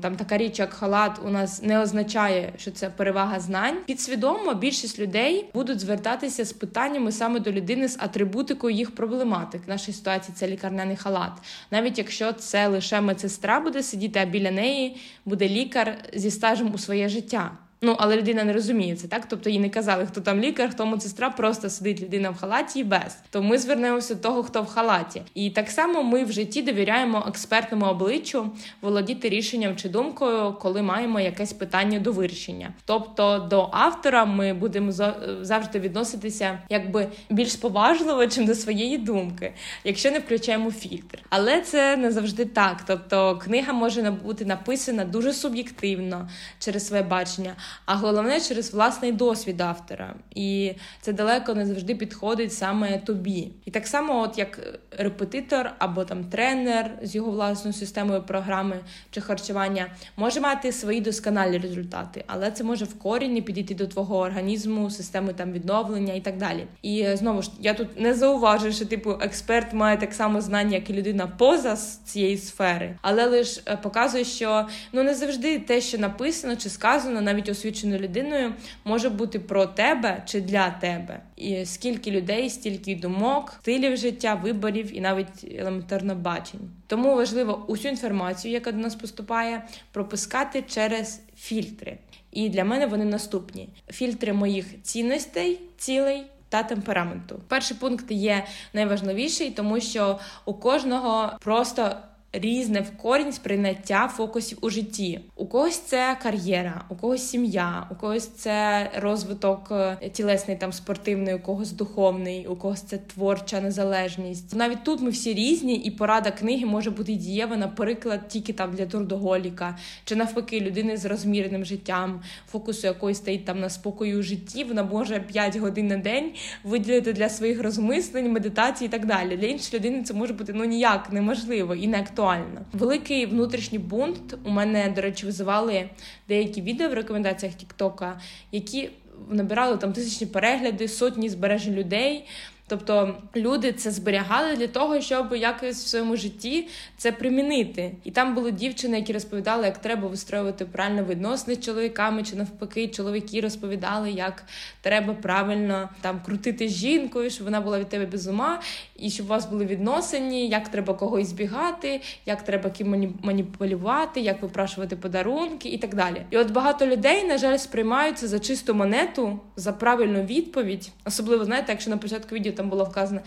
там 0.00 0.16
така 0.16 0.36
річ, 0.38 0.58
як 0.58 0.72
халат, 0.72 1.20
у 1.24 1.30
нас 1.30 1.62
не 1.62 1.80
означає, 1.80 2.52
що 2.56 2.70
це 2.70 2.90
перевага 2.90 3.40
знань. 3.40 3.76
Підсвідомо 3.86 4.54
більшість 4.54 4.98
людей 4.98 5.50
будуть 5.54 5.80
звертатися 5.80 6.44
з 6.44 6.52
питаннями 6.52 7.12
саме 7.12 7.40
до 7.40 7.52
людини 7.52 7.88
з 7.88 7.98
атрибутикою 8.00 8.76
їх 8.76 8.94
проблематик. 8.94 9.66
В 9.66 9.68
нашій 9.68 9.92
ситуації 9.92 10.34
це 10.36 10.48
лікарняний 10.48 10.96
халат, 10.96 11.32
навіть 11.70 11.98
якщо 11.98 12.32
це 12.32 12.66
лише 12.66 13.00
медсестра 13.00 13.60
буде 13.60 13.82
сидіти, 13.82 14.20
а 14.22 14.24
біля 14.24 14.50
неї 14.50 14.96
буде 15.24 15.48
лікар 15.48 15.98
зі 16.14 16.30
стажем 16.30 16.74
у 16.74 16.78
своє 16.78 17.08
життя. 17.08 17.50
Ну, 17.82 17.96
але 17.98 18.16
людина 18.16 18.44
не 18.44 18.52
розуміє 18.52 18.96
це, 18.96 19.08
так? 19.08 19.26
Тобто 19.28 19.50
їй 19.50 19.58
не 19.58 19.68
казали, 19.70 20.06
хто 20.06 20.20
там 20.20 20.40
лікар, 20.40 20.70
хто 20.70 20.86
медсестра, 20.86 21.30
просто 21.30 21.70
сидить 21.70 22.02
людина 22.02 22.30
в 22.30 22.36
халаті 22.36 22.80
і 22.80 22.84
без. 22.84 23.18
То 23.30 23.42
ми 23.42 23.58
звернемося 23.58 24.14
до 24.14 24.20
того, 24.20 24.42
хто 24.42 24.62
в 24.62 24.66
халаті. 24.66 25.22
І 25.34 25.50
так 25.50 25.70
само 25.70 26.02
ми 26.02 26.24
в 26.24 26.32
житті 26.32 26.62
довіряємо 26.62 27.24
експертному 27.28 27.86
обличчю 27.86 28.50
володіти 28.82 29.28
рішенням 29.28 29.76
чи 29.76 29.88
думкою, 29.88 30.56
коли 30.60 30.82
маємо 30.82 31.20
якесь 31.20 31.52
питання 31.52 31.98
до 31.98 32.12
вирішення. 32.12 32.72
Тобто 32.84 33.46
до 33.50 33.68
автора 33.72 34.24
ми 34.24 34.54
будемо 34.54 34.92
завжди 35.40 35.78
відноситися 35.78 36.58
якби 36.68 37.08
більш 37.30 37.56
поважливо, 37.56 38.26
чим 38.26 38.46
до 38.46 38.54
своєї 38.54 38.98
думки, 38.98 39.52
якщо 39.84 40.10
не 40.10 40.18
включаємо 40.18 40.70
фільтр. 40.70 41.18
Але 41.30 41.60
це 41.60 41.96
не 41.96 42.12
завжди 42.12 42.44
так. 42.44 42.82
Тобто 42.86 43.38
книга 43.38 43.72
може 43.72 44.10
бути 44.10 44.44
написана 44.44 45.04
дуже 45.04 45.32
суб'єктивно 45.32 46.28
через 46.58 46.86
своє 46.86 47.02
бачення 47.02 47.54
а 47.84 47.94
головне 47.94 48.40
через 48.40 48.74
власний 48.74 49.12
досвід 49.12 49.60
автора. 49.60 50.14
І 50.34 50.72
це 51.00 51.12
далеко 51.12 51.54
не 51.54 51.66
завжди 51.66 51.94
підходить 51.94 52.52
саме 52.52 52.98
тобі. 52.98 53.48
І 53.64 53.70
так 53.70 53.86
само, 53.86 54.20
от 54.22 54.38
як 54.38 54.80
репетитор 54.98 55.70
або 55.78 56.04
там 56.04 56.24
тренер 56.24 56.98
з 57.02 57.14
його 57.14 57.30
власною 57.30 57.74
системою 57.74 58.22
програми 58.22 58.80
чи 59.10 59.20
харчування, 59.20 59.86
може 60.16 60.40
мати 60.40 60.72
свої 60.72 61.00
досконалі 61.00 61.58
результати, 61.58 62.24
але 62.26 62.50
це 62.50 62.64
може 62.64 62.84
в 62.84 62.98
корінні 62.98 63.42
підійти 63.42 63.74
до 63.74 63.86
твого 63.86 64.18
організму, 64.18 64.90
системи 64.90 65.32
там 65.32 65.52
відновлення 65.52 66.14
і 66.14 66.20
так 66.20 66.36
далі. 66.36 66.66
І 66.82 67.06
знову 67.14 67.42
ж 67.42 67.50
я 67.60 67.74
тут 67.74 68.00
не 68.00 68.14
зауважую, 68.14 68.72
що 68.72 68.86
типу 68.86 69.10
експерт 69.20 69.72
має 69.72 69.96
так 69.96 70.14
само 70.14 70.40
знання, 70.40 70.74
як 70.76 70.90
і 70.90 70.92
людина 70.92 71.26
поза 71.26 71.76
цієї 72.04 72.38
сфери, 72.38 72.98
але 73.02 73.26
лише 73.26 73.60
показує, 73.82 74.24
що 74.24 74.66
ну 74.92 75.02
не 75.02 75.14
завжди 75.14 75.58
те, 75.58 75.80
що 75.80 75.98
написано 75.98 76.56
чи 76.56 76.68
сказано, 76.68 77.20
навіть 77.20 77.48
освіченою 77.56 78.00
людиною 78.00 78.54
може 78.84 79.10
бути 79.10 79.38
про 79.38 79.66
тебе 79.66 80.22
чи 80.26 80.40
для 80.40 80.70
тебе. 80.70 81.20
І 81.36 81.66
скільки 81.66 82.10
людей, 82.10 82.50
стільки 82.50 82.94
думок, 82.94 83.54
стилів 83.60 83.96
життя, 83.96 84.34
виборів 84.34 84.96
і 84.96 85.00
навіть 85.00 85.44
елементарно 85.58 86.14
бачень. 86.14 86.60
Тому 86.86 87.16
важливо 87.16 87.64
усю 87.68 87.88
інформацію, 87.88 88.52
яка 88.52 88.72
до 88.72 88.78
нас 88.78 88.94
поступає, 88.94 89.62
пропускати 89.92 90.64
через 90.68 91.20
фільтри. 91.36 91.98
І 92.32 92.48
для 92.48 92.64
мене 92.64 92.86
вони 92.86 93.04
наступні: 93.04 93.68
фільтри 93.88 94.32
моїх 94.32 94.82
цінностей, 94.82 95.60
цілей. 95.78 96.22
Та 96.48 96.62
темпераменту. 96.62 97.40
Перший 97.48 97.76
пункт 97.76 98.10
є 98.10 98.44
найважливіший, 98.72 99.50
тому 99.50 99.80
що 99.80 100.18
у 100.44 100.54
кожного 100.54 101.32
просто 101.40 101.96
різне 102.32 102.80
в 102.80 103.02
корінь 103.02 103.32
сприйняття 103.32 104.08
фокусів 104.08 104.58
у 104.60 104.70
житті. 104.70 105.20
У 105.36 105.46
когось 105.46 105.78
це 105.78 106.16
кар'єра, 106.22 106.84
у 106.88 106.94
когось 106.94 107.28
сім'я, 107.28 107.86
у 107.90 107.94
когось 107.94 108.26
це 108.26 108.90
розвиток 108.96 109.68
е, 109.70 110.10
тілесний, 110.12 110.56
там 110.56 110.72
спортивний, 110.72 111.34
у 111.34 111.38
когось 111.38 111.72
духовний, 111.72 112.46
у 112.46 112.56
когось 112.56 112.82
це 112.82 112.98
творча 112.98 113.60
незалежність. 113.60 114.56
Навіть 114.56 114.84
тут 114.84 115.00
ми 115.00 115.10
всі 115.10 115.34
різні, 115.34 115.74
і 115.76 115.90
порада 115.90 116.30
книги 116.30 116.66
може 116.66 116.90
бути 116.90 117.14
дієва, 117.14 117.56
наприклад, 117.56 118.28
тільки 118.28 118.52
там 118.52 118.74
для 118.74 118.86
трудоголіка, 118.86 119.78
чи 120.04 120.16
навпаки, 120.16 120.60
людини 120.60 120.96
з 120.96 121.04
розміреним 121.04 121.64
життям, 121.64 122.22
фокусу 122.48 122.86
якої 122.86 123.14
стоїть 123.14 123.44
там 123.44 123.60
на 123.60 123.70
спокою 123.70 124.18
у 124.18 124.22
житті. 124.22 124.64
Вона 124.64 124.82
може 124.82 125.20
5 125.20 125.56
годин 125.56 125.86
на 125.86 125.96
день 125.96 126.32
виділити 126.64 127.12
для 127.12 127.28
своїх 127.28 127.62
розмислень, 127.62 128.32
медитації 128.32 128.88
і 128.88 128.90
так 128.90 129.06
далі. 129.06 129.36
Для 129.36 129.46
іншої 129.46 129.80
людини 129.80 130.02
це 130.02 130.14
може 130.14 130.32
бути 130.32 130.52
ну 130.52 130.64
ніяк 130.64 131.12
неможливо 131.12 131.74
і 131.74 131.86
не 131.86 131.98
актуально. 132.16 132.60
Великий 132.72 133.26
внутрішній 133.26 133.78
бунт 133.78 134.34
у 134.44 134.50
мене, 134.50 134.92
до 134.96 135.00
речі, 135.00 135.26
визивали 135.26 135.90
деякі 136.28 136.62
відео 136.62 136.88
в 136.88 136.94
рекомендаціях 136.94 137.54
Тіктока, 137.54 138.20
які 138.52 138.90
набирали 139.30 139.76
там 139.76 139.92
тисячні 139.92 140.26
перегляди, 140.26 140.88
сотні 140.88 141.28
збережень 141.28 141.74
людей. 141.74 142.24
Тобто 142.68 143.14
люди 143.36 143.72
це 143.72 143.90
зберігали 143.90 144.56
для 144.56 144.66
того, 144.66 145.00
щоб 145.00 145.32
якось 145.32 145.84
в 145.84 145.86
своєму 145.86 146.16
житті 146.16 146.68
це 146.96 147.12
примінити. 147.12 147.94
І 148.04 148.10
там 148.10 148.34
були 148.34 148.52
дівчини, 148.52 148.96
які 148.96 149.12
розповідали, 149.12 149.64
як 149.64 149.78
треба 149.78 150.08
вистроювати 150.08 150.64
правильно 150.64 151.04
відносини 151.04 151.54
з 151.54 151.60
чоловіками, 151.60 152.22
чи 152.22 152.36
навпаки, 152.36 152.88
чоловіки 152.88 153.40
розповідали, 153.40 154.10
як 154.10 154.44
треба 154.80 155.14
правильно 155.14 155.88
там 156.00 156.20
крутити 156.26 156.68
жінкою, 156.68 157.30
щоб 157.30 157.44
вона 157.44 157.60
була 157.60 157.78
від 157.78 157.88
тебе 157.88 158.06
без 158.06 158.26
ума, 158.26 158.60
і 158.96 159.10
щоб 159.10 159.26
у 159.26 159.28
вас 159.28 159.46
були 159.46 159.64
відносини, 159.64 160.46
як 160.46 160.68
треба 160.68 160.94
когось 160.94 161.28
збігати, 161.28 162.00
як 162.26 162.42
треба 162.42 162.70
ким 162.70 163.14
маніпулювати, 163.22 164.20
як 164.20 164.42
випрашувати 164.42 164.96
подарунки 164.96 165.68
і 165.68 165.78
так 165.78 165.94
далі. 165.94 166.22
І 166.30 166.36
от 166.36 166.50
багато 166.50 166.86
людей, 166.86 167.24
на 167.24 167.38
жаль, 167.38 167.56
сприймаються 167.56 168.28
за 168.28 168.38
чисту 168.38 168.74
монету, 168.74 169.40
за 169.56 169.72
правильну 169.72 170.22
відповідь, 170.22 170.90
особливо 171.04 171.44
знаєте, 171.44 171.72
якщо 171.72 171.90
на 171.90 171.96
початку 171.96 172.34
відео 172.34 172.55
там 172.56 172.68
було 172.68 172.84
вказано 172.84 173.20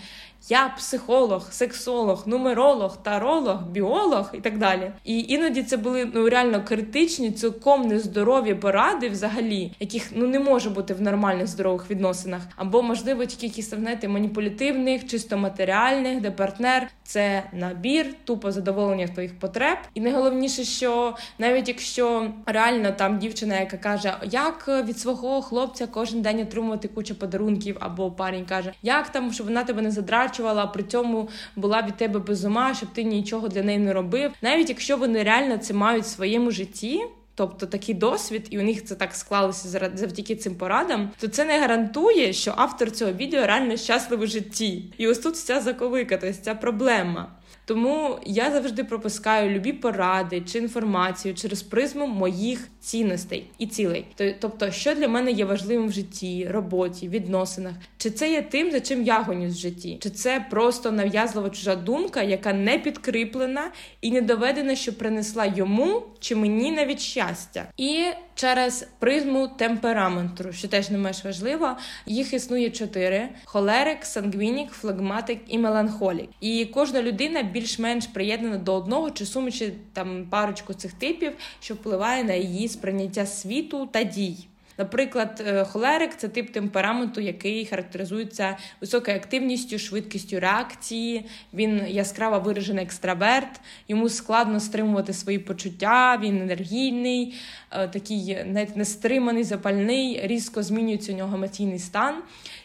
я 0.49 0.69
психолог, 0.77 1.51
сексолог, 1.51 2.23
нумеролог, 2.27 3.03
таролог, 3.03 3.63
біолог 3.71 4.29
і 4.33 4.37
так 4.37 4.57
далі. 4.57 4.91
І 5.03 5.19
іноді 5.27 5.63
це 5.63 5.77
були 5.77 6.11
ну 6.13 6.29
реально 6.29 6.63
критичні, 6.63 7.31
цілком 7.31 7.81
нездорові 7.81 8.55
поради, 8.55 9.09
взагалі, 9.09 9.71
яких 9.79 10.11
ну 10.15 10.27
не 10.27 10.39
може 10.39 10.69
бути 10.69 10.93
в 10.93 11.01
нормальних 11.01 11.47
здорових 11.47 11.91
відносинах, 11.91 12.41
або 12.55 12.81
можливо 12.81 13.25
тільки 13.25 13.45
якісь 13.45 13.69
знаєте, 13.69 14.07
маніпулятивних, 14.07 15.07
чисто 15.07 15.37
матеріальних, 15.37 16.21
де 16.21 16.31
партнер 16.31 16.87
це 17.03 17.43
набір, 17.53 18.13
тупо 18.23 18.51
задоволення 18.51 19.07
твоїх 19.07 19.39
потреб. 19.39 19.77
І 19.93 20.01
найголовніше, 20.01 20.63
що 20.63 21.15
навіть 21.39 21.67
якщо 21.67 22.31
реально 22.45 22.91
там 22.91 23.19
дівчина, 23.19 23.59
яка 23.59 23.77
каже, 23.77 24.13
як 24.23 24.67
від 24.85 24.99
свого 24.99 25.41
хлопця 25.41 25.87
кожен 25.87 26.21
день 26.21 26.41
отримувати 26.41 26.87
кучу 26.87 27.15
подарунків, 27.15 27.77
або 27.79 28.11
парень 28.11 28.45
каже, 28.45 28.73
як 28.81 29.09
там, 29.09 29.18
щоб 29.33 29.47
вона 29.47 29.63
тебе 29.63 29.81
не 29.81 29.91
задрачувала, 29.91 30.63
а 30.63 30.67
при 30.67 30.83
цьому 30.83 31.29
була 31.55 31.81
від 31.81 31.97
тебе 31.97 32.19
без 32.19 32.45
ума, 32.45 32.73
щоб 32.73 32.89
ти 32.89 33.03
нічого 33.03 33.47
для 33.47 33.63
неї 33.63 33.79
не 33.79 33.93
робив, 33.93 34.31
навіть 34.41 34.69
якщо 34.69 34.97
вони 34.97 35.23
реально 35.23 35.57
це 35.57 35.73
мають 35.73 36.03
в 36.03 36.07
своєму 36.07 36.51
житті. 36.51 37.01
Тобто 37.35 37.65
такий 37.65 37.95
досвід, 37.95 38.47
і 38.49 38.59
у 38.59 38.63
них 38.63 38.85
це 38.85 38.95
так 38.95 39.15
склалося 39.15 39.89
завдяки 39.93 40.35
цим 40.35 40.55
порадам, 40.55 41.09
то 41.19 41.27
це 41.27 41.45
не 41.45 41.59
гарантує, 41.59 42.33
що 42.33 42.53
автор 42.57 42.91
цього 42.91 43.11
відео 43.11 43.45
реально 43.45 43.77
щасливий 43.77 44.27
в 44.27 44.31
житті. 44.31 44.83
І 44.97 45.07
ось 45.07 45.19
тут 45.19 45.37
ця 45.37 45.61
заковика, 45.61 46.17
тобто 46.17 46.41
ця 46.41 46.55
проблема. 46.55 47.39
Тому 47.69 48.19
я 48.25 48.51
завжди 48.51 48.83
пропускаю 48.83 49.49
любі 49.49 49.73
поради 49.73 50.41
чи 50.41 50.57
інформацію 50.57 51.35
через 51.35 51.63
призму 51.63 52.07
моїх 52.07 52.67
цінностей 52.79 53.49
і 53.57 53.67
цілей. 53.67 54.05
Тобто, 54.39 54.71
що 54.71 54.95
для 54.95 55.07
мене 55.07 55.31
є 55.31 55.45
важливим 55.45 55.87
в 55.87 55.91
житті, 55.91 56.47
роботі, 56.51 57.09
відносинах, 57.09 57.73
чи 58.01 58.11
це 58.11 58.31
є 58.31 58.41
тим, 58.41 58.71
за 58.71 58.79
чим 58.79 59.03
я 59.03 59.21
гонюсь 59.21 59.53
в 59.53 59.57
житті, 59.57 59.97
чи 60.01 60.09
це 60.09 60.45
просто 60.49 60.91
нав'язлива 60.91 61.49
чужа 61.49 61.75
думка, 61.75 62.21
яка 62.21 62.53
не 62.53 62.77
підкріплена 62.77 63.71
і 64.01 64.11
не 64.11 64.21
доведена, 64.21 64.75
що 64.75 64.93
принесла 64.93 65.45
йому 65.45 66.03
чи 66.19 66.35
мені 66.35 66.71
навіть 66.71 66.99
щастя. 66.99 67.65
І 67.77 68.05
через 68.35 68.87
призму 68.99 69.47
темпераменту, 69.47 70.53
що 70.53 70.67
теж 70.67 70.89
не 70.89 70.97
менш 70.97 71.25
важливо, 71.25 71.77
їх 72.05 72.33
існує 72.33 72.69
чотири: 72.69 73.29
холерик, 73.45 74.05
сангвінік, 74.05 74.71
флегматик 74.71 75.39
і 75.47 75.57
меланхолік. 75.57 76.29
І 76.41 76.65
кожна 76.65 77.01
людина 77.01 77.43
більш-менш 77.43 78.07
приєднана 78.07 78.57
до 78.57 78.73
одного 78.73 79.11
чи 79.11 79.25
суміші 79.25 79.73
там 79.93 80.27
парочку 80.29 80.73
цих 80.73 80.93
типів, 80.93 81.31
що 81.59 81.73
впливає 81.73 82.23
на 82.23 82.33
її 82.33 82.67
сприйняття 82.67 83.25
світу 83.25 83.89
та 83.91 84.03
дій. 84.03 84.35
Наприклад, 84.79 85.43
е, 85.47 85.63
холерик 85.63 86.15
це 86.17 86.27
тип 86.27 86.51
темпераменту, 86.51 87.21
який 87.21 87.65
характеризується 87.65 88.57
високою 88.81 89.17
активністю, 89.17 89.79
швидкістю 89.79 90.39
реакції. 90.39 91.25
Він 91.53 91.81
яскраво 91.87 92.39
виражений 92.39 92.83
екстраверт, 92.83 93.61
йому 93.87 94.09
складно 94.09 94.59
стримувати 94.59 95.13
свої 95.13 95.39
почуття, 95.39 96.19
він 96.23 96.41
енергійний, 96.41 97.35
е, 97.71 97.87
такий 97.87 98.37
навіть 98.45 98.75
нестриманий, 98.75 99.43
запальний, 99.43 100.19
різко 100.23 100.63
змінюється 100.63 101.13
у 101.13 101.15
нього 101.15 101.35
емоційний 101.35 101.79
стан. 101.79 102.15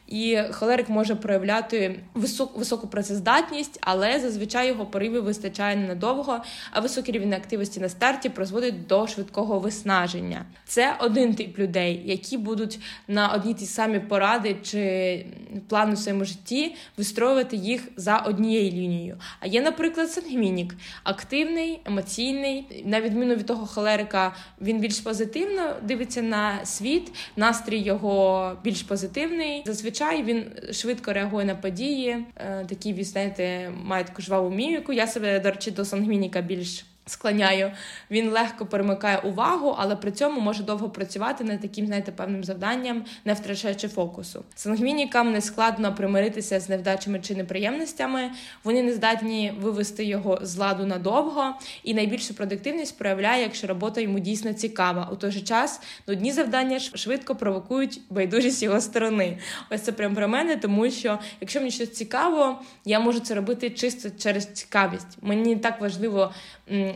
І 0.06 0.38
холерик 0.50 0.88
може 0.88 1.14
проявляти 1.14 2.00
високу 2.14 2.58
високу 2.58 2.86
працездатність, 2.86 3.78
але 3.80 4.20
зазвичай 4.20 4.68
його 4.68 4.86
поривів 4.86 5.24
вистачає 5.24 5.76
ненадовго, 5.76 6.40
а 6.70 6.80
високий 6.80 7.14
рівень 7.14 7.32
активності 7.32 7.80
на 7.80 7.88
старті 7.88 8.28
призводить 8.28 8.86
до 8.86 9.06
швидкого 9.06 9.58
виснаження. 9.58 10.44
Це 10.66 10.96
один 11.00 11.34
тип 11.34 11.58
людей, 11.58 12.02
які 12.04 12.38
будуть 12.38 12.78
на 13.08 13.28
одні 13.28 13.54
ті 13.54 13.66
самі 13.66 14.00
поради 14.00 14.56
чи 14.62 15.26
плани 15.68 15.94
в 15.94 15.98
своєму 15.98 16.24
житті 16.24 16.74
вистроювати 16.96 17.56
їх 17.56 17.88
за 17.96 18.18
однією 18.18 18.70
лінією. 18.70 19.18
А 19.40 19.46
є, 19.46 19.62
наприклад, 19.62 20.10
сангвінік 20.10 20.74
активний, 21.04 21.80
емоційний, 21.84 22.82
на 22.84 23.00
відміну 23.00 23.34
від 23.34 23.46
того 23.46 23.66
холерика, 23.66 24.34
він 24.60 24.80
більш 24.80 25.00
позитивно 25.00 25.76
дивиться 25.82 26.22
на 26.22 26.64
світ, 26.64 27.12
настрій 27.36 27.78
його 27.78 28.52
більш 28.64 28.82
позитивний. 28.82 29.62
Зазвичай 29.66 29.93
зазвичай 29.94 30.22
він 30.22 30.50
швидко 30.72 31.12
реагує 31.12 31.46
на 31.46 31.54
події. 31.54 32.26
Е, 32.36 32.64
такі, 32.68 33.04
знаєте, 33.04 33.70
має 33.84 34.04
таку 34.04 34.22
жваву 34.22 34.50
міміку. 34.50 34.92
Я 34.92 35.06
себе, 35.06 35.40
до 35.40 35.50
речі, 35.50 35.70
до 35.70 35.84
сангвініка 35.84 36.40
більш 36.40 36.86
склоняю, 37.06 37.72
він 38.10 38.30
легко 38.30 38.66
перемикає 38.66 39.18
увагу, 39.18 39.74
але 39.78 39.96
при 39.96 40.12
цьому 40.12 40.40
може 40.40 40.62
довго 40.62 40.90
працювати 40.90 41.44
над 41.44 41.60
таким, 41.60 41.86
знаєте, 41.86 42.12
певним 42.12 42.44
завданням, 42.44 43.04
не 43.24 43.32
втрачаючи 43.32 43.88
фокусу. 43.88 44.44
Сангвінікам 44.54 45.32
не 45.32 45.40
складно 45.40 45.94
примиритися 45.94 46.60
з 46.60 46.68
невдачами 46.68 47.20
чи 47.20 47.34
неприємностями. 47.34 48.30
Вони 48.64 48.82
не 48.82 48.92
здатні 48.92 49.52
вивести 49.60 50.04
його 50.04 50.38
з 50.42 50.56
ладу 50.56 50.86
надовго, 50.86 51.54
і 51.82 51.94
найбільшу 51.94 52.34
продуктивність 52.34 52.98
проявляє, 52.98 53.42
якщо 53.42 53.66
робота 53.66 54.00
йому 54.00 54.18
дійсно 54.18 54.52
цікава. 54.52 55.08
У 55.12 55.16
той 55.16 55.30
же 55.30 55.40
час 55.40 55.80
нудні 56.06 56.32
завдання 56.32 56.78
швидко 56.80 57.34
провокують 57.34 58.00
байдужість 58.10 58.62
його 58.62 58.80
сторони. 58.80 59.38
Ось 59.70 59.80
це 59.80 59.92
прям 59.92 60.14
про 60.14 60.28
мене, 60.28 60.56
тому 60.56 60.90
що 60.90 61.18
якщо 61.40 61.58
мені 61.60 61.70
щось 61.70 61.92
цікаво, 61.92 62.62
я 62.84 63.00
можу 63.00 63.20
це 63.20 63.34
робити 63.34 63.70
чисто 63.70 64.10
через 64.18 64.46
цікавість. 64.46 65.18
Мені 65.22 65.56
так 65.56 65.80
важливо 65.80 66.32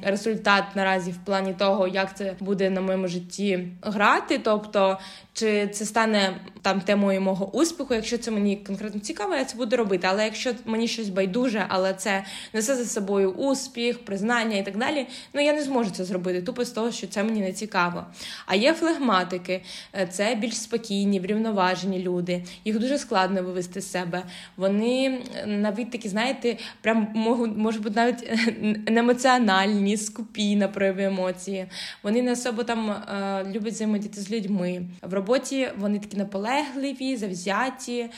результат 0.03 0.65
наразі 0.75 1.11
в 1.11 1.17
плані 1.25 1.55
того, 1.55 1.89
як 1.89 2.17
це 2.17 2.35
буде 2.41 2.71
на 2.71 2.81
моєму 2.81 3.09
житті 3.09 3.69
грати. 3.83 4.39
Тобто, 4.39 4.99
чи 5.39 5.69
це 5.69 5.85
стане 5.85 6.41
там 6.63 6.81
темою 6.81 7.21
мого 7.21 7.57
успіху, 7.57 7.95
якщо 7.95 8.19
це 8.19 8.31
мені 8.31 8.57
конкретно 8.57 9.01
цікаво, 9.01 9.35
я 9.35 9.45
це 9.45 9.57
буду 9.57 9.77
робити. 9.77 10.07
Але 10.11 10.25
якщо 10.25 10.53
мені 10.65 10.89
щось 10.89 11.09
байдуже, 11.09 11.65
але 11.69 11.95
це 11.95 12.25
несе 12.53 12.77
за 12.77 12.85
собою 12.85 13.31
успіх, 13.31 14.05
признання 14.05 14.57
і 14.57 14.65
так 14.65 14.77
далі, 14.77 15.07
ну 15.33 15.41
я 15.41 15.53
не 15.53 15.63
зможу 15.63 15.91
це 15.91 16.05
зробити, 16.05 16.43
тупо 16.43 16.65
з 16.65 16.71
того, 16.71 16.93
що 16.93 17.07
це 17.07 17.25
мені 17.25 17.41
не 17.41 17.53
цікаво. 17.53 18.05
А 18.47 18.55
є 18.55 18.73
флегматики, 18.73 19.63
е, 19.95 20.07
це 20.07 20.35
більш 20.35 20.61
спокійні, 20.61 21.21
врівноважені 21.21 21.99
люди. 21.99 22.45
Їх 22.65 22.79
дуже 22.79 22.99
складно 22.99 23.43
вивести 23.43 23.81
з 23.81 23.91
себе. 23.91 24.23
Вони 24.57 25.23
навіть 25.47 25.91
такі, 25.91 26.09
знаєте, 26.09 26.57
прям 26.81 27.09
можуть, 27.57 27.83
бути 27.83 27.95
навіть 27.97 28.31
не 28.91 29.01
емоціональні, 29.01 29.97
скупі 29.97 30.57
на 30.57 30.69
прояви 30.69 31.05
емоції. 31.05 31.67
Вони 32.03 32.23
не 32.23 32.33
особо 32.33 32.65
там 32.65 32.91
е, 32.91 33.45
люблять 33.55 33.73
взаємодіяти 33.73 34.21
з 34.21 34.31
людьми. 34.31 34.83
В 35.03 35.15
роботі 35.29 35.69
вони 35.79 35.99
такі 35.99 36.17
наполегливі, 36.17 37.17
завзяті, 37.17 38.11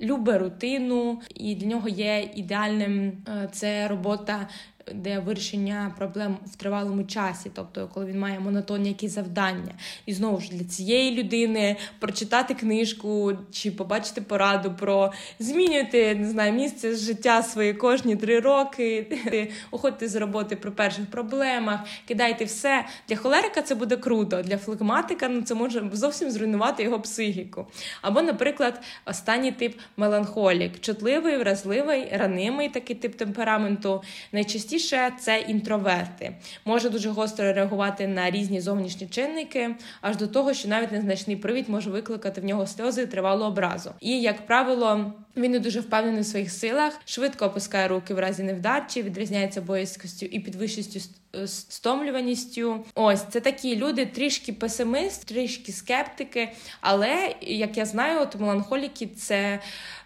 любе 0.00 0.38
любить 0.38 0.38
рутину, 0.38 1.20
і 1.34 1.54
для 1.54 1.66
нього 1.66 1.88
є 1.88 2.30
ідеальним 2.34 3.12
е, 3.28 3.48
це 3.52 3.88
робота 3.88 4.48
де 4.94 5.18
вирішення 5.18 5.94
проблем 5.98 6.36
в 6.46 6.56
тривалому 6.56 7.04
часі, 7.04 7.50
тобто 7.54 7.88
коли 7.94 8.06
він 8.06 8.18
має 8.18 8.40
монотонні 8.40 8.88
якісь 8.88 9.12
завдання. 9.12 9.74
І 10.06 10.12
знову 10.14 10.40
ж 10.40 10.50
для 10.50 10.64
цієї 10.64 11.22
людини 11.22 11.76
прочитати 11.98 12.54
книжку 12.54 13.32
чи 13.50 13.70
побачити 13.70 14.20
пораду 14.20 14.74
про 14.78 15.12
змінювати 15.38 16.14
не 16.14 16.28
знаю, 16.28 16.52
місце 16.52 16.96
життя 16.96 17.42
своє 17.42 17.74
кожні 17.74 18.16
три 18.16 18.40
роки, 18.40 19.18
уходьте 19.70 20.08
з 20.08 20.16
роботи 20.16 20.56
при 20.56 20.70
перших 20.70 21.06
проблемах, 21.06 21.80
кидайте 22.08 22.44
все. 22.44 22.84
Для 23.08 23.16
холерика 23.16 23.62
це 23.62 23.74
буде 23.74 23.96
круто, 23.96 24.42
для 24.42 24.58
флегматика 24.58 25.28
ну 25.28 25.42
це 25.42 25.54
може 25.54 25.90
зовсім 25.92 26.30
зруйнувати 26.30 26.82
його 26.82 27.00
психіку. 27.00 27.66
Або, 28.02 28.22
наприклад, 28.22 28.80
останній 29.06 29.52
тип 29.52 29.78
меланхолік, 29.96 30.80
чутливий, 30.80 31.36
вразливий, 31.36 32.08
ранимий 32.12 32.68
такий 32.68 32.96
тип 32.96 33.14
темпераменту. 33.14 34.02
Найчастіше 34.32 34.71
Найчастіше 34.72 35.12
це 35.20 35.40
інтроверти, 35.40 36.32
може 36.64 36.90
дуже 36.90 37.10
гостро 37.10 37.52
реагувати 37.52 38.06
на 38.06 38.30
різні 38.30 38.60
зовнішні 38.60 39.06
чинники, 39.06 39.74
аж 40.00 40.16
до 40.16 40.26
того, 40.26 40.54
що 40.54 40.68
навіть 40.68 40.92
незначний 40.92 41.36
привід 41.36 41.68
може 41.68 41.90
викликати 41.90 42.40
в 42.40 42.44
нього 42.44 42.66
сльози 42.66 43.06
тривалу 43.06 43.44
образу. 43.44 43.90
І, 44.00 44.20
як 44.20 44.46
правило, 44.46 45.12
він 45.36 45.52
не 45.52 45.58
дуже 45.58 45.80
впевнений 45.80 46.20
в 46.20 46.26
своїх 46.26 46.50
силах, 46.50 46.92
швидко 47.04 47.44
опускає 47.44 47.88
руки 47.88 48.14
в 48.14 48.18
разі 48.18 48.42
невдачі, 48.42 49.02
відрізняється 49.02 49.60
боязкістю 49.60 50.26
і 50.26 50.40
підвищістю 50.40 51.00
стомлюваністю. 51.46 52.84
Ось 52.94 53.22
це 53.30 53.40
такі 53.40 53.76
люди, 53.76 54.06
трішки 54.06 54.52
песимист, 54.52 55.26
трішки 55.26 55.72
скептики. 55.72 56.48
Але 56.80 57.34
як 57.40 57.76
я 57.76 57.86
знаю, 57.86 58.20
от 58.20 58.40
меланхоліки 58.40 59.06
це 59.06 59.60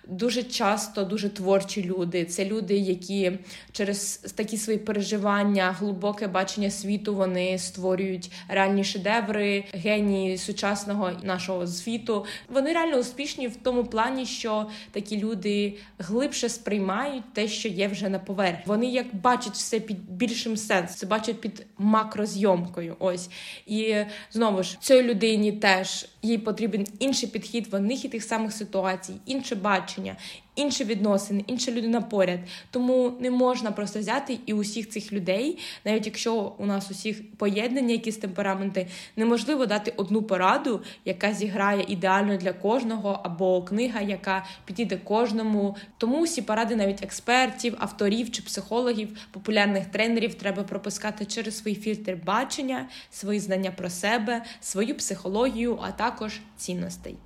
дуже 0.09 0.43
часто 0.43 1.05
дуже 1.05 1.29
творчі 1.29 1.85
люди. 1.85 2.25
Це 2.25 2.45
люди, 2.45 2.77
які 2.77 3.33
через 3.73 4.17
такі 4.17 4.57
свої 4.57 4.79
переживання, 4.79 5.77
глибоке 5.79 6.27
бачення 6.27 6.71
світу 6.71 7.15
вони 7.15 7.59
створюють 7.59 8.31
реальні 8.49 8.85
шедеври, 8.85 9.65
генії 9.73 10.39
сучасного 10.39 11.11
нашого 11.23 11.67
світу. 11.67 12.25
Вони 12.49 12.73
реально 12.73 12.97
успішні 12.97 13.49
в 13.49 13.57
тому 13.57 13.85
плані, 13.85 14.27
що 14.27 14.67
такі 14.91 15.19
люди 15.19 15.75
глибше 15.99 16.49
сприймають 16.49 17.33
те, 17.33 17.49
що 17.49 17.69
є 17.69 17.89
вже 17.89 18.09
на 18.09 18.19
поверхні. 18.19 18.63
Вони 18.67 18.87
як 18.87 19.17
бачать 19.17 19.53
все 19.53 19.81
під 19.81 20.11
більшим 20.11 20.57
сенсом, 20.57 21.09
бачать 21.17 21.41
під 21.41 21.67
макрозйомкою. 21.79 22.97
Ось 22.99 23.31
і 23.67 23.95
знову 24.31 24.63
ж 24.63 24.81
цій 24.81 25.03
людині 25.03 25.53
теж 25.53 26.09
їй 26.27 26.39
потрібен 26.39 26.87
інший 26.99 27.29
підхід 27.29 27.67
в 27.67 27.81
них 27.81 28.05
і 28.05 28.09
тих 28.09 28.25
самих 28.25 28.53
ситуацій, 28.53 29.13
інше 29.27 29.55
бачення, 29.55 30.17
інші 30.57 30.85
відносини, 30.85 31.45
інша 31.47 31.73
людина 31.73 32.01
поряд. 32.01 32.41
Тому 32.71 33.13
не 33.21 33.31
можна 33.31 33.73
просто 33.73 33.99
взяти 33.99 34.39
і 34.47 34.53
усіх 34.53 34.89
цих 34.89 35.13
людей, 35.13 35.59
навіть 35.85 36.07
якщо 36.07 36.53
у 36.59 36.67
нас 36.67 36.91
усіх 36.91 37.37
поєднання, 37.37 37.93
якісь 37.93 38.17
темпераменти, 38.17 38.87
неможливо 39.17 39.67
дати 39.67 39.93
одну 39.97 40.23
пораду, 40.23 40.81
яка 41.05 41.33
зіграє 41.33 41.85
ідеально 41.89 42.37
для 42.37 42.53
кожного, 42.53 43.21
або 43.25 43.63
книга, 43.63 44.01
яка 44.01 44.47
підійде 44.65 44.97
кожному. 44.97 45.77
Тому 45.99 46.23
усі 46.23 46.43
поради, 46.43 46.77
навіть 46.77 47.03
експертів, 47.03 47.77
авторів 47.79 48.31
чи 48.31 48.43
психологів, 48.43 49.09
популярних 49.31 49.87
тренерів, 49.87 50.35
треба 50.35 50.63
пропускати 50.63 51.25
через 51.25 51.59
свій 51.59 51.75
фільтр 51.75 52.19
бачення, 52.25 52.89
свої 53.11 53.41
знання 53.41 53.71
про 53.71 53.91
себе, 53.91 54.45
свою 54.61 54.95
психологію, 54.95 55.79
а 55.83 55.93
також 56.17 56.41
цінностей. 56.57 57.17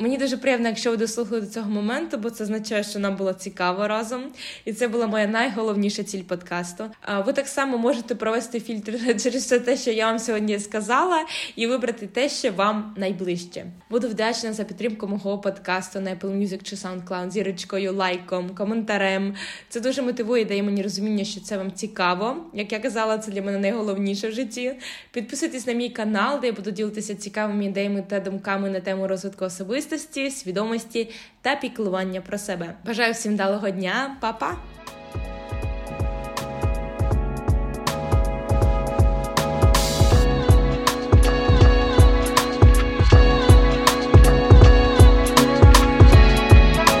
Мені 0.00 0.18
дуже 0.18 0.36
приємно, 0.36 0.68
якщо 0.68 0.90
ви 0.90 0.96
дослухали 0.96 1.40
до 1.40 1.46
цього 1.46 1.70
моменту, 1.70 2.18
бо 2.18 2.30
це 2.30 2.44
означає, 2.44 2.84
що 2.84 2.98
нам 2.98 3.16
було 3.16 3.32
цікаво 3.32 3.88
разом, 3.88 4.22
і 4.64 4.72
це 4.72 4.88
була 4.88 5.06
моя 5.06 5.26
найголовніша 5.26 6.04
ціль 6.04 6.22
подкасту. 6.22 6.84
Ви 7.26 7.32
так 7.32 7.48
само 7.48 7.78
можете 7.78 8.14
провести 8.14 8.60
фільтр 8.60 8.92
через 9.22 9.34
все 9.44 9.60
те, 9.60 9.76
що 9.76 9.90
я 9.90 10.06
вам 10.06 10.18
сьогодні 10.18 10.58
сказала, 10.58 11.24
і 11.56 11.66
вибрати 11.66 12.06
те, 12.06 12.28
що 12.28 12.52
вам 12.52 12.94
найближче. 12.96 13.66
Буду 13.90 14.08
вдячна 14.08 14.52
за 14.52 14.64
підтримку 14.64 15.06
мого 15.06 15.38
подкасту 15.38 16.00
на 16.00 16.10
Apple 16.10 16.38
Music 16.38 16.62
чи 16.62 16.76
SoundCloud 16.76 17.30
зірочкою, 17.30 17.94
лайком, 17.94 18.50
коментарем. 18.54 19.34
Це 19.68 19.80
дуже 19.80 20.02
мотивує, 20.02 20.44
дає 20.44 20.62
мені 20.62 20.82
розуміння, 20.82 21.24
що 21.24 21.40
це 21.40 21.58
вам 21.58 21.72
цікаво. 21.72 22.36
Як 22.54 22.72
я 22.72 22.78
казала, 22.78 23.18
це 23.18 23.30
для 23.30 23.42
мене 23.42 23.58
найголовніше 23.58 24.28
в 24.28 24.32
житті. 24.32 24.72
Підписуйтесь 25.10 25.66
на 25.66 25.72
мій 25.72 25.90
канал, 25.90 26.40
де 26.40 26.46
я 26.46 26.52
буду 26.52 26.70
ділитися 26.70 27.14
цікавими 27.14 27.64
ідеями 27.64 28.04
та 28.08 28.20
думками 28.20 28.70
на 28.70 28.80
тему 28.80 29.08
розвитку 29.08 29.44
особистості 29.44 29.87
особистості, 29.88 30.30
свідомості 30.30 31.10
та 31.42 31.56
піклування 31.56 32.20
про 32.20 32.38
себе. 32.38 32.74
Бажаю 32.86 33.12
всім 33.12 33.36
далого 33.36 33.70
дня, 33.70 34.16
Па-па! 34.20 34.56